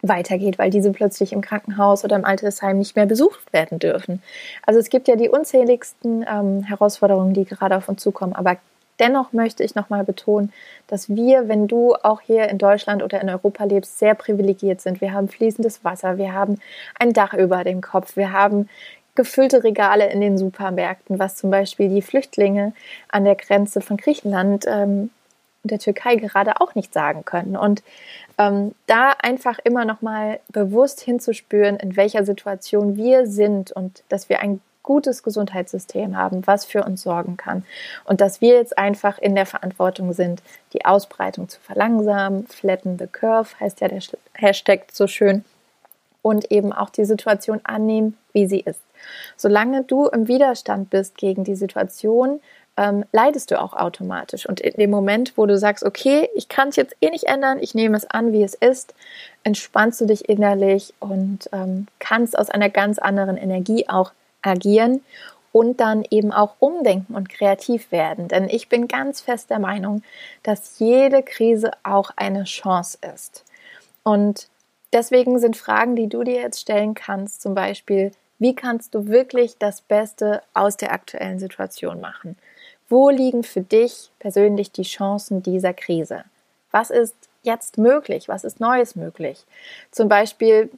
weitergeht, 0.01 0.57
weil 0.59 0.69
diese 0.69 0.91
plötzlich 0.91 1.33
im 1.33 1.41
Krankenhaus 1.41 2.03
oder 2.03 2.15
im 2.15 2.25
Altersheim 2.25 2.79
nicht 2.79 2.95
mehr 2.95 3.05
besucht 3.05 3.53
werden 3.53 3.79
dürfen. 3.79 4.21
Also 4.65 4.79
es 4.79 4.89
gibt 4.89 5.07
ja 5.07 5.15
die 5.15 5.29
unzähligsten 5.29 6.25
ähm, 6.27 6.63
Herausforderungen, 6.63 7.33
die 7.33 7.45
gerade 7.45 7.77
auf 7.77 7.87
uns 7.87 8.01
zukommen. 8.01 8.33
Aber 8.33 8.57
dennoch 8.99 9.33
möchte 9.33 9.63
ich 9.63 9.75
nochmal 9.75 10.03
betonen, 10.03 10.51
dass 10.87 11.09
wir, 11.09 11.47
wenn 11.47 11.67
du 11.67 11.95
auch 11.95 12.21
hier 12.21 12.49
in 12.49 12.57
Deutschland 12.57 13.03
oder 13.03 13.21
in 13.21 13.29
Europa 13.29 13.63
lebst, 13.63 13.99
sehr 13.99 14.15
privilegiert 14.15 14.81
sind. 14.81 15.01
Wir 15.01 15.13
haben 15.13 15.27
fließendes 15.27 15.83
Wasser, 15.83 16.17
wir 16.17 16.33
haben 16.33 16.59
ein 16.99 17.13
Dach 17.13 17.33
über 17.33 17.63
dem 17.63 17.81
Kopf, 17.81 18.15
wir 18.15 18.31
haben 18.31 18.69
gefüllte 19.15 19.63
Regale 19.63 20.09
in 20.09 20.21
den 20.21 20.37
Supermärkten, 20.37 21.19
was 21.19 21.35
zum 21.35 21.51
Beispiel 21.51 21.89
die 21.89 22.01
Flüchtlinge 22.01 22.73
an 23.09 23.25
der 23.25 23.35
Grenze 23.35 23.81
von 23.81 23.97
Griechenland 23.97 24.65
ähm, 24.67 25.09
der 25.63 25.79
Türkei 25.79 26.15
gerade 26.15 26.59
auch 26.59 26.75
nicht 26.75 26.93
sagen 26.93 27.23
können. 27.25 27.55
Und 27.55 27.83
ähm, 28.37 28.73
da 28.87 29.11
einfach 29.21 29.59
immer 29.63 29.85
noch 29.85 30.01
mal 30.01 30.39
bewusst 30.49 31.01
hinzuspüren, 31.01 31.77
in 31.77 31.95
welcher 31.95 32.25
Situation 32.25 32.95
wir 32.97 33.27
sind 33.27 33.71
und 33.71 34.03
dass 34.09 34.29
wir 34.29 34.39
ein 34.39 34.61
gutes 34.83 35.21
Gesundheitssystem 35.21 36.17
haben, 36.17 36.45
was 36.47 36.65
für 36.65 36.83
uns 36.83 37.03
sorgen 37.03 37.37
kann. 37.37 37.63
Und 38.05 38.19
dass 38.19 38.41
wir 38.41 38.55
jetzt 38.55 38.77
einfach 38.77 39.19
in 39.19 39.35
der 39.35 39.45
Verantwortung 39.45 40.13
sind, 40.13 40.41
die 40.73 40.85
Ausbreitung 40.85 41.49
zu 41.49 41.59
verlangsamen. 41.59 42.47
Flatten 42.47 42.97
the 42.97 43.07
curve 43.07 43.59
heißt 43.59 43.81
ja 43.81 43.87
der 43.87 44.01
Hashtag 44.33 44.87
so 44.91 45.07
schön. 45.07 45.45
Und 46.23 46.51
eben 46.51 46.71
auch 46.71 46.89
die 46.89 47.05
Situation 47.05 47.61
annehmen, 47.63 48.17
wie 48.33 48.47
sie 48.47 48.59
ist. 48.59 48.81
Solange 49.35 49.83
du 49.83 50.07
im 50.07 50.27
Widerstand 50.27 50.89
bist 50.89 51.17
gegen 51.17 51.43
die 51.43 51.55
Situation, 51.55 52.39
ähm, 52.77 53.05
leidest 53.11 53.51
du 53.51 53.59
auch 53.59 53.73
automatisch. 53.73 54.47
Und 54.47 54.59
in 54.59 54.73
dem 54.73 54.89
Moment, 54.89 55.33
wo 55.37 55.45
du 55.45 55.57
sagst, 55.57 55.83
okay, 55.83 56.29
ich 56.35 56.47
kann 56.47 56.69
es 56.69 56.75
jetzt 56.75 56.95
eh 57.01 57.09
nicht 57.09 57.25
ändern, 57.25 57.59
ich 57.61 57.75
nehme 57.75 57.97
es 57.97 58.09
an, 58.09 58.31
wie 58.31 58.43
es 58.43 58.53
ist, 58.53 58.93
entspannst 59.43 59.99
du 60.01 60.05
dich 60.05 60.29
innerlich 60.29 60.93
und 60.99 61.49
ähm, 61.51 61.87
kannst 61.99 62.37
aus 62.37 62.49
einer 62.49 62.69
ganz 62.69 62.99
anderen 62.99 63.37
Energie 63.37 63.87
auch 63.89 64.11
agieren 64.41 65.01
und 65.51 65.79
dann 65.81 66.05
eben 66.09 66.31
auch 66.31 66.55
umdenken 66.59 67.13
und 67.13 67.29
kreativ 67.29 67.91
werden. 67.91 68.27
Denn 68.27 68.47
ich 68.49 68.69
bin 68.69 68.87
ganz 68.87 69.21
fest 69.21 69.49
der 69.49 69.59
Meinung, 69.59 70.03
dass 70.43 70.79
jede 70.79 71.23
Krise 71.23 71.71
auch 71.83 72.11
eine 72.15 72.45
Chance 72.45 72.97
ist. 73.13 73.43
Und 74.03 74.47
deswegen 74.93 75.39
sind 75.39 75.57
Fragen, 75.57 75.95
die 75.95 76.07
du 76.07 76.23
dir 76.23 76.41
jetzt 76.41 76.61
stellen 76.61 76.93
kannst, 76.93 77.41
zum 77.41 77.53
Beispiel, 77.53 78.11
wie 78.39 78.55
kannst 78.55 78.95
du 78.95 79.07
wirklich 79.07 79.57
das 79.59 79.81
Beste 79.81 80.41
aus 80.53 80.77
der 80.77 80.93
aktuellen 80.93 81.37
Situation 81.37 82.01
machen? 82.01 82.37
Wo 82.91 83.09
liegen 83.09 83.43
für 83.43 83.61
dich 83.61 84.11
persönlich 84.19 84.73
die 84.73 84.83
Chancen 84.83 85.41
dieser 85.41 85.73
Krise? 85.73 86.25
Was 86.71 86.89
ist 86.89 87.15
jetzt 87.41 87.77
möglich? 87.77 88.27
Was 88.27 88.43
ist 88.43 88.59
Neues 88.59 88.97
möglich? 88.97 89.45
Zum 89.91 90.09
Beispiel 90.09 90.69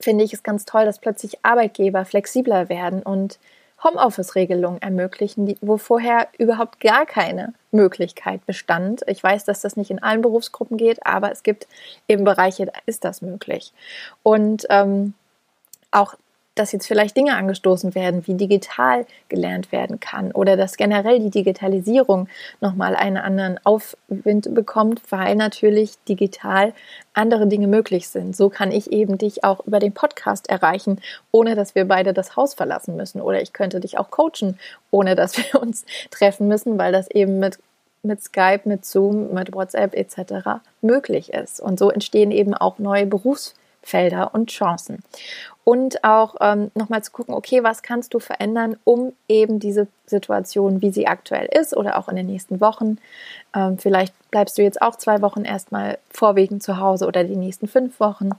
finde 0.00 0.24
ich 0.24 0.32
es 0.32 0.42
ganz 0.42 0.64
toll, 0.64 0.86
dass 0.86 1.00
plötzlich 1.00 1.44
Arbeitgeber 1.44 2.06
flexibler 2.06 2.70
werden 2.70 3.02
und 3.02 3.38
Homeoffice-Regelungen 3.84 4.80
ermöglichen, 4.80 5.54
wo 5.60 5.76
vorher 5.76 6.28
überhaupt 6.38 6.80
gar 6.80 7.04
keine 7.04 7.52
Möglichkeit 7.72 8.46
bestand. 8.46 9.02
Ich 9.06 9.22
weiß, 9.22 9.44
dass 9.44 9.60
das 9.60 9.76
nicht 9.76 9.90
in 9.90 10.02
allen 10.02 10.22
Berufsgruppen 10.22 10.78
geht, 10.78 11.04
aber 11.06 11.30
es 11.30 11.42
gibt 11.42 11.66
eben 12.08 12.24
Bereiche, 12.24 12.66
da 12.66 12.72
ist 12.86 13.04
das 13.04 13.20
möglich. 13.20 13.74
Und 14.22 14.66
ähm, 14.70 15.12
auch 15.90 16.14
dass 16.54 16.72
jetzt 16.72 16.86
vielleicht 16.86 17.16
Dinge 17.16 17.36
angestoßen 17.36 17.94
werden, 17.94 18.26
wie 18.26 18.34
digital 18.34 19.06
gelernt 19.28 19.72
werden 19.72 20.00
kann 20.00 20.32
oder 20.32 20.56
dass 20.56 20.76
generell 20.76 21.20
die 21.20 21.30
Digitalisierung 21.30 22.28
nochmal 22.60 22.96
einen 22.96 23.16
anderen 23.16 23.58
Aufwind 23.64 24.52
bekommt, 24.54 25.00
weil 25.10 25.36
natürlich 25.36 25.92
digital 26.08 26.72
andere 27.14 27.46
Dinge 27.46 27.66
möglich 27.66 28.08
sind. 28.08 28.36
So 28.36 28.48
kann 28.48 28.72
ich 28.72 28.92
eben 28.92 29.16
dich 29.16 29.44
auch 29.44 29.66
über 29.66 29.78
den 29.78 29.92
Podcast 29.92 30.50
erreichen, 30.50 31.00
ohne 31.30 31.54
dass 31.54 31.74
wir 31.74 31.86
beide 31.86 32.12
das 32.12 32.36
Haus 32.36 32.54
verlassen 32.54 32.96
müssen. 32.96 33.20
Oder 33.20 33.40
ich 33.40 33.52
könnte 33.52 33.80
dich 33.80 33.98
auch 33.98 34.10
coachen, 34.10 34.58
ohne 34.90 35.14
dass 35.14 35.36
wir 35.36 35.60
uns 35.60 35.84
treffen 36.10 36.48
müssen, 36.48 36.78
weil 36.78 36.92
das 36.92 37.10
eben 37.10 37.38
mit 37.38 37.58
mit 38.02 38.22
Skype, 38.22 38.62
mit 38.64 38.86
Zoom, 38.86 39.34
mit 39.34 39.52
WhatsApp 39.52 39.94
etc. 39.94 40.62
möglich 40.80 41.34
ist. 41.34 41.60
Und 41.60 41.78
so 41.78 41.90
entstehen 41.90 42.30
eben 42.30 42.54
auch 42.54 42.78
neue 42.78 43.06
Berufsfelder 43.80 44.34
und 44.34 44.50
Chancen 44.50 45.02
und 45.64 46.04
auch 46.04 46.36
ähm, 46.40 46.70
nochmal 46.74 47.02
zu 47.02 47.12
gucken, 47.12 47.34
okay, 47.34 47.62
was 47.62 47.82
kannst 47.82 48.14
du 48.14 48.18
verändern, 48.18 48.76
um 48.84 49.12
eben 49.28 49.60
diese 49.60 49.86
Situation, 50.06 50.82
wie 50.82 50.90
sie 50.90 51.06
aktuell 51.06 51.46
ist 51.46 51.76
oder 51.76 51.98
auch 51.98 52.08
in 52.08 52.16
den 52.16 52.26
nächsten 52.26 52.60
Wochen, 52.60 52.98
ähm, 53.54 53.78
vielleicht 53.78 54.14
bleibst 54.30 54.58
du 54.58 54.62
jetzt 54.62 54.80
auch 54.82 54.96
zwei 54.96 55.22
Wochen 55.22 55.44
erstmal 55.44 55.98
vorwiegend 56.10 56.62
zu 56.62 56.78
Hause 56.78 57.06
oder 57.06 57.24
die 57.24 57.36
nächsten 57.36 57.68
fünf 57.68 58.00
Wochen. 58.00 58.30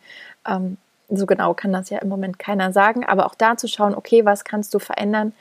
Ähm, 0.47 0.77
so 1.09 1.25
genau 1.25 1.53
kann 1.53 1.73
das 1.73 1.89
ja 1.89 1.99
im 1.99 2.09
Moment 2.09 2.39
keiner 2.39 2.71
sagen, 2.71 3.05
aber 3.05 3.25
auch 3.25 3.35
da 3.35 3.57
zu 3.57 3.67
schauen, 3.67 3.95
okay, 3.95 4.25
was 4.25 4.43
kannst 4.43 4.73
du 4.73 4.79
verändern, 4.79 5.33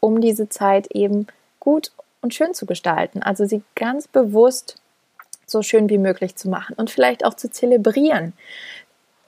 um 0.00 0.20
diese 0.20 0.48
Zeit 0.48 0.88
eben 0.92 1.26
gut 1.60 1.92
und 2.20 2.34
schön 2.34 2.54
zu 2.54 2.66
gestalten. 2.66 3.22
Also 3.22 3.44
sie 3.44 3.62
ganz 3.74 4.08
bewusst 4.08 4.80
so 5.46 5.62
schön 5.62 5.88
wie 5.88 5.98
möglich 5.98 6.36
zu 6.36 6.48
machen 6.48 6.74
und 6.76 6.90
vielleicht 6.90 7.24
auch 7.24 7.34
zu 7.34 7.50
zelebrieren 7.50 8.32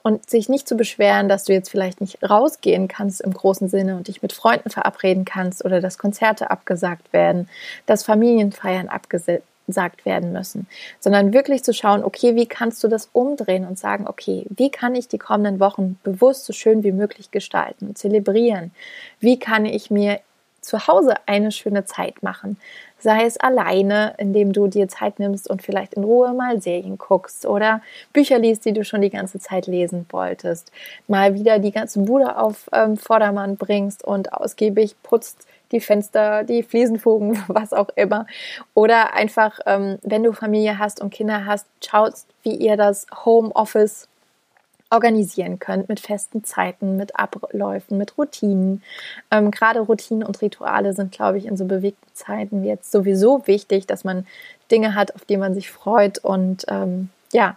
und 0.03 0.29
sich 0.29 0.49
nicht 0.49 0.67
zu 0.67 0.75
beschweren, 0.75 1.29
dass 1.29 1.43
du 1.43 1.53
jetzt 1.53 1.69
vielleicht 1.69 2.01
nicht 2.01 2.17
rausgehen 2.27 2.87
kannst 2.87 3.21
im 3.21 3.33
großen 3.33 3.69
Sinne 3.69 3.95
und 3.95 4.07
dich 4.07 4.21
mit 4.21 4.33
Freunden 4.33 4.69
verabreden 4.69 5.25
kannst 5.25 5.63
oder 5.63 5.81
dass 5.81 5.97
Konzerte 5.97 6.51
abgesagt 6.51 7.13
werden, 7.13 7.49
dass 7.85 8.03
Familienfeiern 8.03 8.89
abgesagt 8.89 10.05
werden 10.05 10.33
müssen, 10.33 10.67
sondern 10.99 11.33
wirklich 11.33 11.63
zu 11.63 11.73
schauen, 11.73 12.03
okay, 12.03 12.35
wie 12.35 12.47
kannst 12.47 12.83
du 12.83 12.87
das 12.87 13.09
umdrehen 13.13 13.65
und 13.65 13.77
sagen, 13.77 14.07
okay, 14.07 14.45
wie 14.49 14.71
kann 14.71 14.95
ich 14.95 15.07
die 15.07 15.19
kommenden 15.19 15.59
Wochen 15.59 15.99
bewusst 16.03 16.45
so 16.45 16.53
schön 16.53 16.83
wie 16.83 16.91
möglich 16.91 17.31
gestalten 17.31 17.87
und 17.87 17.97
zelebrieren? 17.97 18.71
Wie 19.19 19.39
kann 19.39 19.65
ich 19.65 19.91
mir 19.91 20.19
zu 20.61 20.87
Hause 20.87 21.15
eine 21.25 21.51
schöne 21.51 21.85
Zeit 21.85 22.23
machen. 22.23 22.57
Sei 22.99 23.25
es 23.25 23.37
alleine, 23.37 24.13
indem 24.19 24.53
du 24.53 24.67
dir 24.67 24.87
Zeit 24.87 25.17
nimmst 25.19 25.49
und 25.49 25.63
vielleicht 25.63 25.95
in 25.95 26.03
Ruhe 26.03 26.33
mal 26.33 26.61
Serien 26.61 26.99
guckst 26.99 27.47
oder 27.47 27.81
Bücher 28.13 28.37
liest, 28.37 28.63
die 28.65 28.73
du 28.73 28.85
schon 28.85 29.01
die 29.01 29.09
ganze 29.09 29.39
Zeit 29.39 29.65
lesen 29.65 30.05
wolltest. 30.11 30.71
Mal 31.07 31.33
wieder 31.33 31.57
die 31.57 31.71
ganze 31.71 32.01
Bude 32.01 32.37
auf 32.37 32.69
ähm, 32.71 32.97
Vordermann 32.97 33.57
bringst 33.57 34.03
und 34.03 34.33
ausgiebig 34.33 34.95
putzt 35.01 35.47
die 35.71 35.79
Fenster, 35.79 36.43
die 36.43 36.63
Fliesenfugen, 36.63 37.43
was 37.47 37.73
auch 37.73 37.89
immer. 37.95 38.27
Oder 38.73 39.13
einfach, 39.13 39.59
ähm, 39.65 39.97
wenn 40.03 40.23
du 40.23 40.33
Familie 40.33 40.77
hast 40.77 41.01
und 41.01 41.11
Kinder 41.11 41.45
hast, 41.45 41.65
schaust, 41.83 42.27
wie 42.43 42.55
ihr 42.55 42.77
das 42.77 43.07
Homeoffice 43.25 44.07
organisieren 44.91 45.59
könnt 45.59 45.89
mit 45.89 45.99
festen 45.99 46.43
Zeiten, 46.43 46.97
mit 46.97 47.17
Abläufen, 47.17 47.97
mit 47.97 48.17
Routinen. 48.17 48.83
Ähm, 49.31 49.49
Gerade 49.51 49.79
Routinen 49.79 50.23
und 50.23 50.41
Rituale 50.41 50.93
sind, 50.93 51.11
glaube 51.11 51.37
ich, 51.37 51.45
in 51.45 51.57
so 51.57 51.65
bewegten 51.65 52.09
Zeiten 52.13 52.63
jetzt 52.63 52.91
sowieso 52.91 53.47
wichtig, 53.47 53.87
dass 53.87 54.03
man 54.03 54.27
Dinge 54.69 54.95
hat, 54.95 55.15
auf 55.15 55.25
die 55.25 55.37
man 55.37 55.53
sich 55.53 55.71
freut 55.71 56.19
und 56.19 56.65
ähm, 56.67 57.09
ja, 57.31 57.55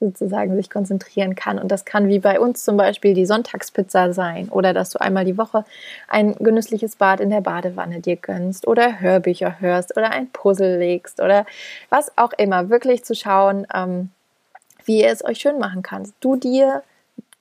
sozusagen 0.00 0.54
sich 0.54 0.70
konzentrieren 0.70 1.34
kann. 1.34 1.58
Und 1.58 1.72
das 1.72 1.84
kann 1.84 2.08
wie 2.08 2.20
bei 2.20 2.38
uns 2.38 2.64
zum 2.64 2.76
Beispiel 2.76 3.14
die 3.14 3.26
Sonntagspizza 3.26 4.12
sein 4.12 4.48
oder 4.48 4.72
dass 4.72 4.90
du 4.90 5.00
einmal 5.00 5.24
die 5.24 5.38
Woche 5.38 5.64
ein 6.06 6.34
genüssliches 6.36 6.96
Bad 6.96 7.20
in 7.20 7.30
der 7.30 7.40
Badewanne 7.40 8.00
dir 8.00 8.16
gönnst 8.16 8.66
oder 8.66 9.00
Hörbücher 9.00 9.60
hörst 9.60 9.96
oder 9.96 10.10
ein 10.10 10.30
Puzzle 10.30 10.78
legst 10.78 11.20
oder 11.20 11.46
was 11.90 12.12
auch 12.16 12.32
immer. 12.32 12.70
Wirklich 12.70 13.04
zu 13.04 13.14
schauen, 13.14 13.66
ähm, 13.74 14.10
wie 14.88 15.02
ihr 15.02 15.10
es 15.10 15.24
euch 15.24 15.38
schön 15.38 15.58
machen 15.58 15.82
kannst. 15.82 16.14
Du 16.20 16.34
dir, 16.34 16.82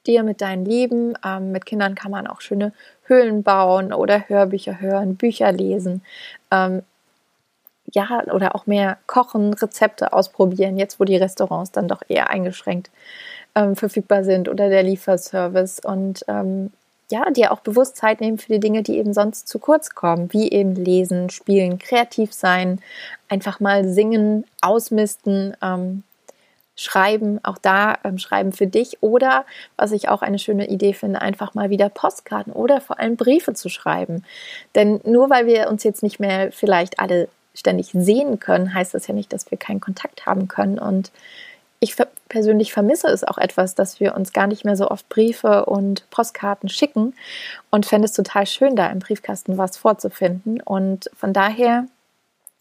dir 0.05 0.21
mit 0.21 0.41
deinem 0.41 0.65
Leben. 0.65 1.15
Ähm, 1.25 1.51
mit 1.51 1.65
Kindern 1.65 1.95
kann 1.95 2.11
man 2.11 2.27
auch 2.27 2.41
schöne 2.41 2.73
Höhlen 3.05 3.41
bauen 3.41 3.93
oder 3.93 4.27
Hörbücher 4.29 4.79
hören, 4.79 5.15
Bücher 5.15 5.51
lesen. 5.51 6.03
Ähm, 6.51 6.83
ja, 7.91 8.23
oder 8.33 8.53
auch 8.53 8.67
mehr 8.67 8.97
kochen, 9.07 9.53
Rezepte 9.53 10.11
ausprobieren, 10.11 10.77
jetzt 10.77 10.99
wo 10.99 11.05
die 11.05 11.15
Restaurants 11.15 11.71
dann 11.71 11.87
doch 11.87 12.01
eher 12.09 12.29
eingeschränkt 12.29 12.91
ähm, 13.55 13.77
verfügbar 13.77 14.25
sind 14.25 14.49
oder 14.49 14.69
der 14.69 14.83
Lieferservice. 14.83 15.79
Und 15.79 16.25
ähm, 16.27 16.71
ja, 17.09 17.29
dir 17.31 17.53
auch 17.53 17.61
bewusst 17.61 17.95
Zeit 17.95 18.19
nehmen 18.19 18.37
für 18.37 18.51
die 18.51 18.59
Dinge, 18.59 18.83
die 18.83 18.97
eben 18.97 19.13
sonst 19.13 19.47
zu 19.47 19.59
kurz 19.59 19.91
kommen, 19.91 20.33
wie 20.33 20.51
eben 20.51 20.75
lesen, 20.75 21.29
spielen, 21.29 21.79
kreativ 21.79 22.33
sein, 22.33 22.81
einfach 23.29 23.61
mal 23.61 23.87
singen, 23.87 24.43
ausmisten, 24.61 25.55
ähm, 25.61 26.03
schreiben, 26.77 27.39
auch 27.43 27.57
da 27.57 27.97
ähm, 28.03 28.17
schreiben 28.17 28.53
für 28.53 28.67
dich 28.67 29.01
oder 29.01 29.45
was 29.75 29.91
ich 29.91 30.07
auch 30.07 30.21
eine 30.21 30.39
schöne 30.39 30.69
Idee 30.69 30.93
finde, 30.93 31.21
einfach 31.21 31.53
mal 31.53 31.69
wieder 31.69 31.89
Postkarten 31.89 32.53
oder 32.53 32.79
vor 32.79 32.99
allem 32.99 33.17
Briefe 33.17 33.53
zu 33.53 33.67
schreiben. 33.67 34.23
Denn 34.75 35.01
nur 35.03 35.29
weil 35.29 35.47
wir 35.47 35.69
uns 35.69 35.83
jetzt 35.83 36.03
nicht 36.03 36.19
mehr 36.19 36.51
vielleicht 36.51 36.99
alle 36.99 37.27
ständig 37.53 37.89
sehen 37.93 38.39
können, 38.39 38.73
heißt 38.73 38.93
das 38.93 39.07
ja 39.07 39.15
nicht, 39.15 39.33
dass 39.33 39.49
wir 39.49 39.57
keinen 39.57 39.81
Kontakt 39.81 40.27
haben 40.27 40.47
können 40.47 40.77
und 40.77 41.11
ich 41.79 41.95
persönlich 42.27 42.73
vermisse 42.73 43.07
es 43.07 43.23
auch 43.23 43.37
etwas, 43.37 43.75
dass 43.75 43.99
wir 43.99 44.15
uns 44.15 44.33
gar 44.33 44.47
nicht 44.47 44.65
mehr 44.65 44.75
so 44.75 44.89
oft 44.89 45.07
Briefe 45.09 45.65
und 45.65 46.09
Postkarten 46.09 46.69
schicken 46.69 47.13
und 47.69 47.85
fände 47.85 48.05
es 48.05 48.13
total 48.13 48.47
schön, 48.47 48.75
da 48.75 48.87
im 48.87 48.99
Briefkasten 48.99 49.57
was 49.57 49.77
vorzufinden. 49.77 50.59
Und 50.61 51.09
von 51.15 51.33
daher 51.33 51.85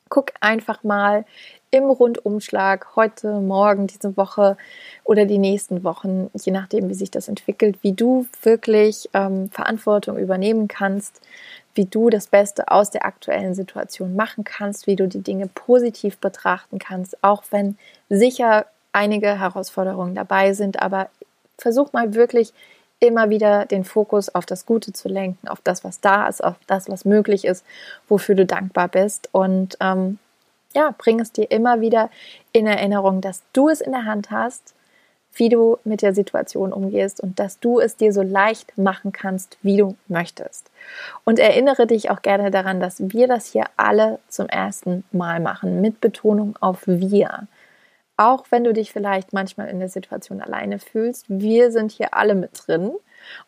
guck 0.08 0.32
einfach 0.40 0.84
mal 0.84 1.24
im 1.70 1.84
Rundumschlag 1.84 2.96
heute, 2.96 3.40
morgen, 3.40 3.86
diese 3.86 4.16
Woche 4.16 4.56
oder 5.04 5.24
die 5.24 5.38
nächsten 5.38 5.84
Wochen, 5.84 6.30
je 6.34 6.52
nachdem, 6.52 6.88
wie 6.88 6.94
sich 6.94 7.10
das 7.10 7.28
entwickelt, 7.28 7.78
wie 7.82 7.92
du 7.92 8.26
wirklich 8.42 9.08
ähm, 9.14 9.50
Verantwortung 9.50 10.18
übernehmen 10.18 10.68
kannst, 10.68 11.20
wie 11.74 11.84
du 11.84 12.08
das 12.08 12.28
Beste 12.28 12.68
aus 12.68 12.90
der 12.90 13.04
aktuellen 13.04 13.54
Situation 13.54 14.16
machen 14.16 14.44
kannst, 14.44 14.86
wie 14.86 14.96
du 14.96 15.08
die 15.08 15.22
Dinge 15.22 15.48
positiv 15.48 16.18
betrachten 16.18 16.78
kannst, 16.78 17.22
auch 17.22 17.42
wenn 17.50 17.76
sicher 18.08 18.66
einige 18.92 19.38
Herausforderungen 19.38 20.14
dabei 20.14 20.54
sind, 20.54 20.80
aber 20.80 21.10
versuch 21.58 21.92
mal 21.92 22.14
wirklich 22.14 22.52
immer 22.98 23.28
wieder 23.28 23.66
den 23.66 23.84
Fokus 23.84 24.34
auf 24.34 24.46
das 24.46 24.64
Gute 24.64 24.92
zu 24.92 25.08
lenken, 25.08 25.48
auf 25.48 25.60
das, 25.62 25.84
was 25.84 26.00
da 26.00 26.28
ist, 26.28 26.42
auf 26.42 26.56
das, 26.66 26.88
was 26.88 27.04
möglich 27.04 27.44
ist, 27.44 27.64
wofür 28.08 28.34
du 28.34 28.46
dankbar 28.46 28.88
bist. 28.88 29.28
Und 29.32 29.76
ähm, 29.80 30.18
ja, 30.76 30.94
bring 30.96 31.18
es 31.20 31.32
dir 31.32 31.50
immer 31.50 31.80
wieder 31.80 32.10
in 32.52 32.66
Erinnerung, 32.66 33.20
dass 33.22 33.42
du 33.54 33.70
es 33.70 33.80
in 33.80 33.92
der 33.92 34.04
Hand 34.04 34.30
hast, 34.30 34.74
wie 35.34 35.48
du 35.48 35.78
mit 35.84 36.02
der 36.02 36.14
Situation 36.14 36.72
umgehst 36.72 37.20
und 37.20 37.38
dass 37.38 37.58
du 37.58 37.80
es 37.80 37.96
dir 37.96 38.12
so 38.12 38.22
leicht 38.22 38.76
machen 38.78 39.12
kannst, 39.12 39.58
wie 39.62 39.78
du 39.78 39.96
möchtest. 40.08 40.70
Und 41.24 41.38
erinnere 41.38 41.86
dich 41.86 42.10
auch 42.10 42.22
gerne 42.22 42.50
daran, 42.50 42.78
dass 42.78 43.00
wir 43.00 43.26
das 43.26 43.46
hier 43.46 43.64
alle 43.76 44.18
zum 44.28 44.48
ersten 44.48 45.04
Mal 45.12 45.40
machen, 45.40 45.80
mit 45.80 46.00
Betonung 46.00 46.56
auf 46.60 46.82
wir. 46.86 47.48
Auch 48.18 48.46
wenn 48.50 48.64
du 48.64 48.72
dich 48.72 48.92
vielleicht 48.92 49.32
manchmal 49.32 49.68
in 49.68 49.78
der 49.78 49.90
Situation 49.90 50.40
alleine 50.40 50.78
fühlst, 50.78 51.26
wir 51.28 51.70
sind 51.70 51.92
hier 51.92 52.14
alle 52.14 52.34
mit 52.34 52.50
drin. 52.66 52.92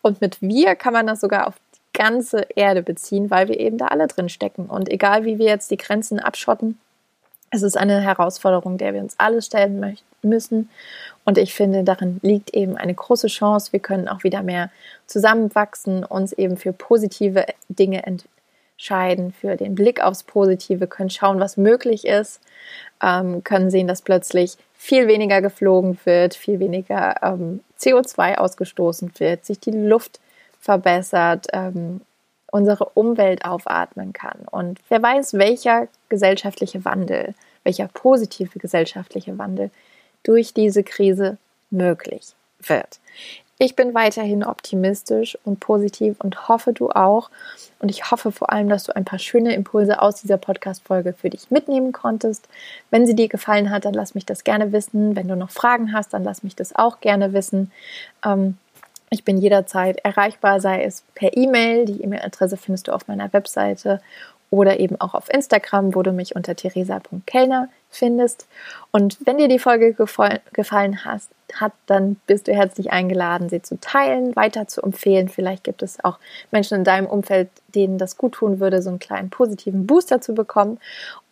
Und 0.03 0.21
mit 0.21 0.43
wir 0.43 0.77
kann 0.77 0.93
man 0.93 1.07
das 1.07 1.21
sogar 1.21 1.47
auf 1.47 1.55
die 1.75 1.99
ganze 1.99 2.47
Erde 2.55 2.83
beziehen, 2.83 3.31
weil 3.31 3.49
wir 3.49 3.59
eben 3.59 3.79
da 3.79 3.87
alle 3.87 4.09
drin 4.09 4.29
stecken. 4.29 4.67
Und 4.67 4.91
egal 4.91 5.25
wie 5.25 5.39
wir 5.39 5.47
jetzt 5.47 5.71
die 5.71 5.79
Grenzen 5.79 6.21
abschotten, 6.21 6.79
es 7.51 7.63
ist 7.63 7.77
eine 7.77 8.01
Herausforderung, 8.01 8.79
der 8.79 8.95
wir 8.95 9.01
uns 9.01 9.15
alle 9.19 9.43
stellen 9.43 9.99
müssen. 10.23 10.69
Und 11.25 11.39
ich 11.39 11.55
finde, 11.55 11.85
darin 11.85 12.21
liegt 12.23 12.55
eben 12.55 12.77
eine 12.77 12.95
große 12.95 13.29
Chance. 13.29 13.73
Wir 13.73 13.81
können 13.81 14.09
auch 14.09 14.25
wieder 14.25 14.43
mehr 14.43 14.71
zusammenwachsen, 15.07 16.05
uns 16.05 16.33
eben 16.33 16.57
für 16.57 16.73
positive 16.73 17.47
Dinge 17.69 18.05
entscheiden, 18.05 19.33
für 19.33 19.57
den 19.57 19.75
Blick 19.75 20.03
aufs 20.03 20.23
Positive, 20.23 20.87
können 20.87 21.11
schauen, 21.11 21.41
was 21.41 21.57
möglich 21.57 22.07
ist, 22.07 22.41
ähm, 23.03 23.45
können 23.45 23.71
sehen, 23.71 23.89
dass 23.89 24.03
plötzlich 24.03 24.57
viel 24.75 25.09
weniger 25.09 25.43
geflogen 25.43 25.99
wird, 26.05 26.35
viel 26.35 26.61
weniger 26.61 27.17
ähm, 27.23 27.61
CO2 27.81 28.37
ausgestoßen 28.37 29.13
wird, 29.19 29.45
sich 29.45 29.61
die 29.61 29.73
Luft 29.73 30.21
verbessert, 30.61 31.47
ähm, 31.53 32.01
unsere 32.51 32.87
Umwelt 32.95 33.45
aufatmen 33.45 34.13
kann. 34.13 34.47
Und 34.51 34.81
wer 34.89 35.03
weiß, 35.03 35.35
welcher 35.35 35.89
gesellschaftliche 36.09 36.85
Wandel, 36.85 37.35
welcher 37.65 37.89
positive 37.89 38.59
gesellschaftliche 38.59 39.39
Wandel 39.39 39.71
durch 40.23 40.55
diese 40.55 40.83
Krise 40.83 41.39
möglich 41.71 42.35
wird. 42.61 42.99
Ich 43.61 43.75
bin 43.75 43.93
weiterhin 43.93 44.45
optimistisch 44.45 45.37
und 45.45 45.59
positiv 45.59 46.21
und 46.21 46.49
hoffe 46.49 46.73
du 46.73 46.91
auch. 46.91 47.29
Und 47.81 47.91
ich 47.91 48.11
hoffe 48.11 48.31
vor 48.31 48.53
allem, 48.53 48.69
dass 48.69 48.85
du 48.85 48.95
ein 48.95 49.05
paar 49.05 49.19
schöne 49.19 49.53
Impulse 49.53 50.01
aus 50.01 50.21
dieser 50.21 50.37
Podcast-Folge 50.37 51.13
für 51.13 51.29
dich 51.29 51.51
mitnehmen 51.51 51.91
konntest. 51.91 52.49
Wenn 52.91 53.05
sie 53.05 53.17
dir 53.17 53.29
gefallen 53.29 53.71
hat, 53.71 53.85
dann 53.85 53.95
lass 53.95 54.15
mich 54.15 54.25
das 54.25 54.45
gerne 54.45 54.71
wissen. 54.71 55.17
Wenn 55.17 55.27
du 55.27 55.35
noch 55.35 55.51
Fragen 55.51 55.93
hast, 55.93 56.15
dann 56.15 56.23
lass 56.23 56.45
mich 56.45 56.55
das 56.55 56.75
auch 56.77 57.01
gerne 57.01 57.33
wissen. 57.33 57.73
Ähm, 58.25 58.59
ich 59.11 59.25
bin 59.25 59.39
jederzeit 59.39 59.99
erreichbar, 60.05 60.61
sei 60.61 60.85
es 60.85 61.03
per 61.17 61.37
E-Mail. 61.37 61.87
Die 61.87 62.03
E-Mail-Adresse 62.03 62.59
findest 62.59 62.87
du 62.87 62.93
auf 62.93 63.09
meiner 63.09 63.33
Webseite 63.33 64.01
oder 64.51 64.81
eben 64.81 65.01
auch 65.01 65.15
auf 65.15 65.33
Instagram, 65.33 65.95
wo 65.95 66.03
du 66.03 66.13
mich 66.13 66.35
unter 66.37 66.57
theresa.kellner 66.57 67.69
findest. 67.91 68.47
Und 68.91 69.19
wenn 69.25 69.39
dir 69.39 69.49
die 69.49 69.59
Folge 69.59 69.95
gefallen 69.95 71.05
hast, 71.05 71.31
hat, 71.55 71.73
dann 71.87 72.17
bist 72.27 72.49
du 72.49 72.55
herzlich 72.55 72.93
eingeladen, 72.93 73.49
sie 73.49 73.63
zu 73.63 73.81
teilen, 73.81 74.37
weiter 74.37 74.69
zu 74.69 74.83
empfehlen. 74.83 75.29
Vielleicht 75.29 75.65
gibt 75.65 75.83
es 75.83 76.03
auch 76.05 76.19
Menschen 76.51 76.79
in 76.79 76.85
deinem 76.85 77.07
Umfeld, 77.07 77.49
denen 77.75 77.99
das 77.99 78.17
gut 78.17 78.33
tun 78.33 78.61
würde, 78.61 78.83
so 78.83 78.91
einen 78.91 78.99
kleinen 78.99 79.31
positiven 79.31 79.87
Booster 79.87 80.21
zu 80.21 80.35
bekommen. 80.35 80.79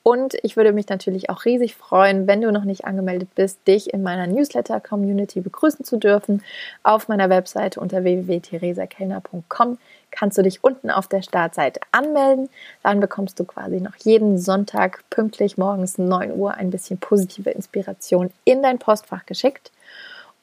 Und 0.07 0.37
ich 0.45 0.57
würde 0.57 0.73
mich 0.73 0.89
natürlich 0.89 1.31
auch 1.31 1.45
riesig 1.45 1.75
freuen, 1.75 2.29
wenn 2.29 2.41
du 2.41 2.53
noch 2.53 2.63
nicht 2.63 2.85
angemeldet 2.85 3.29
bist, 3.35 3.67
dich 3.67 3.93
in 3.93 4.05
meiner 4.05 4.29
Newsletter-Community 4.29 5.41
begrüßen 5.41 5.85
zu 5.85 5.97
dürfen. 5.97 6.45
Auf 6.85 7.09
meiner 7.09 7.29
Webseite 7.29 7.81
unter 7.81 8.05
www.theresakellner.com 8.05 9.79
kannst 10.13 10.39
du 10.39 10.43
dich 10.43 10.63
unten 10.63 10.93
auf 10.93 11.09
der 11.09 11.23
Startseite 11.23 11.81
anmelden. 11.91 12.49
Dann 12.85 13.01
bekommst 13.01 13.41
du 13.41 13.45
quasi 13.45 13.81
noch 13.81 13.97
jeden 13.97 14.39
Sonntag 14.39 15.03
pünktlich 15.11 15.59
morgens 15.59 15.99
9 15.99 16.37
Uhr 16.37 16.55
ein 16.55 16.71
bisschen 16.71 16.99
positive 16.99 17.51
Inspiration 17.51 18.31
in 18.45 18.63
dein 18.63 18.79
Postfach 18.79 19.27
geschickt. 19.27 19.73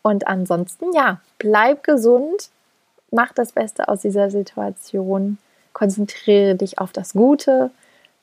Und 0.01 0.27
ansonsten, 0.27 0.91
ja, 0.93 1.21
bleib 1.37 1.83
gesund, 1.85 2.49
mach 3.11 3.31
das 3.31 3.53
Beste 3.53 3.87
aus 3.87 4.01
dieser 4.01 4.29
Situation 4.29 5.37
konzentriere 5.71 6.55
dich 6.55 6.79
auf 6.79 6.91
das 6.91 7.13
Gute, 7.13 7.71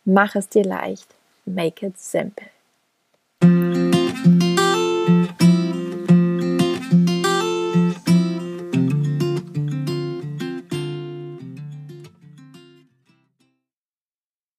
mach 0.05 0.35
es 0.37 0.49
dir 0.49 0.65
leicht, 0.65 1.07
make 1.47 1.83
it 1.83 1.99
simple. 1.99 2.47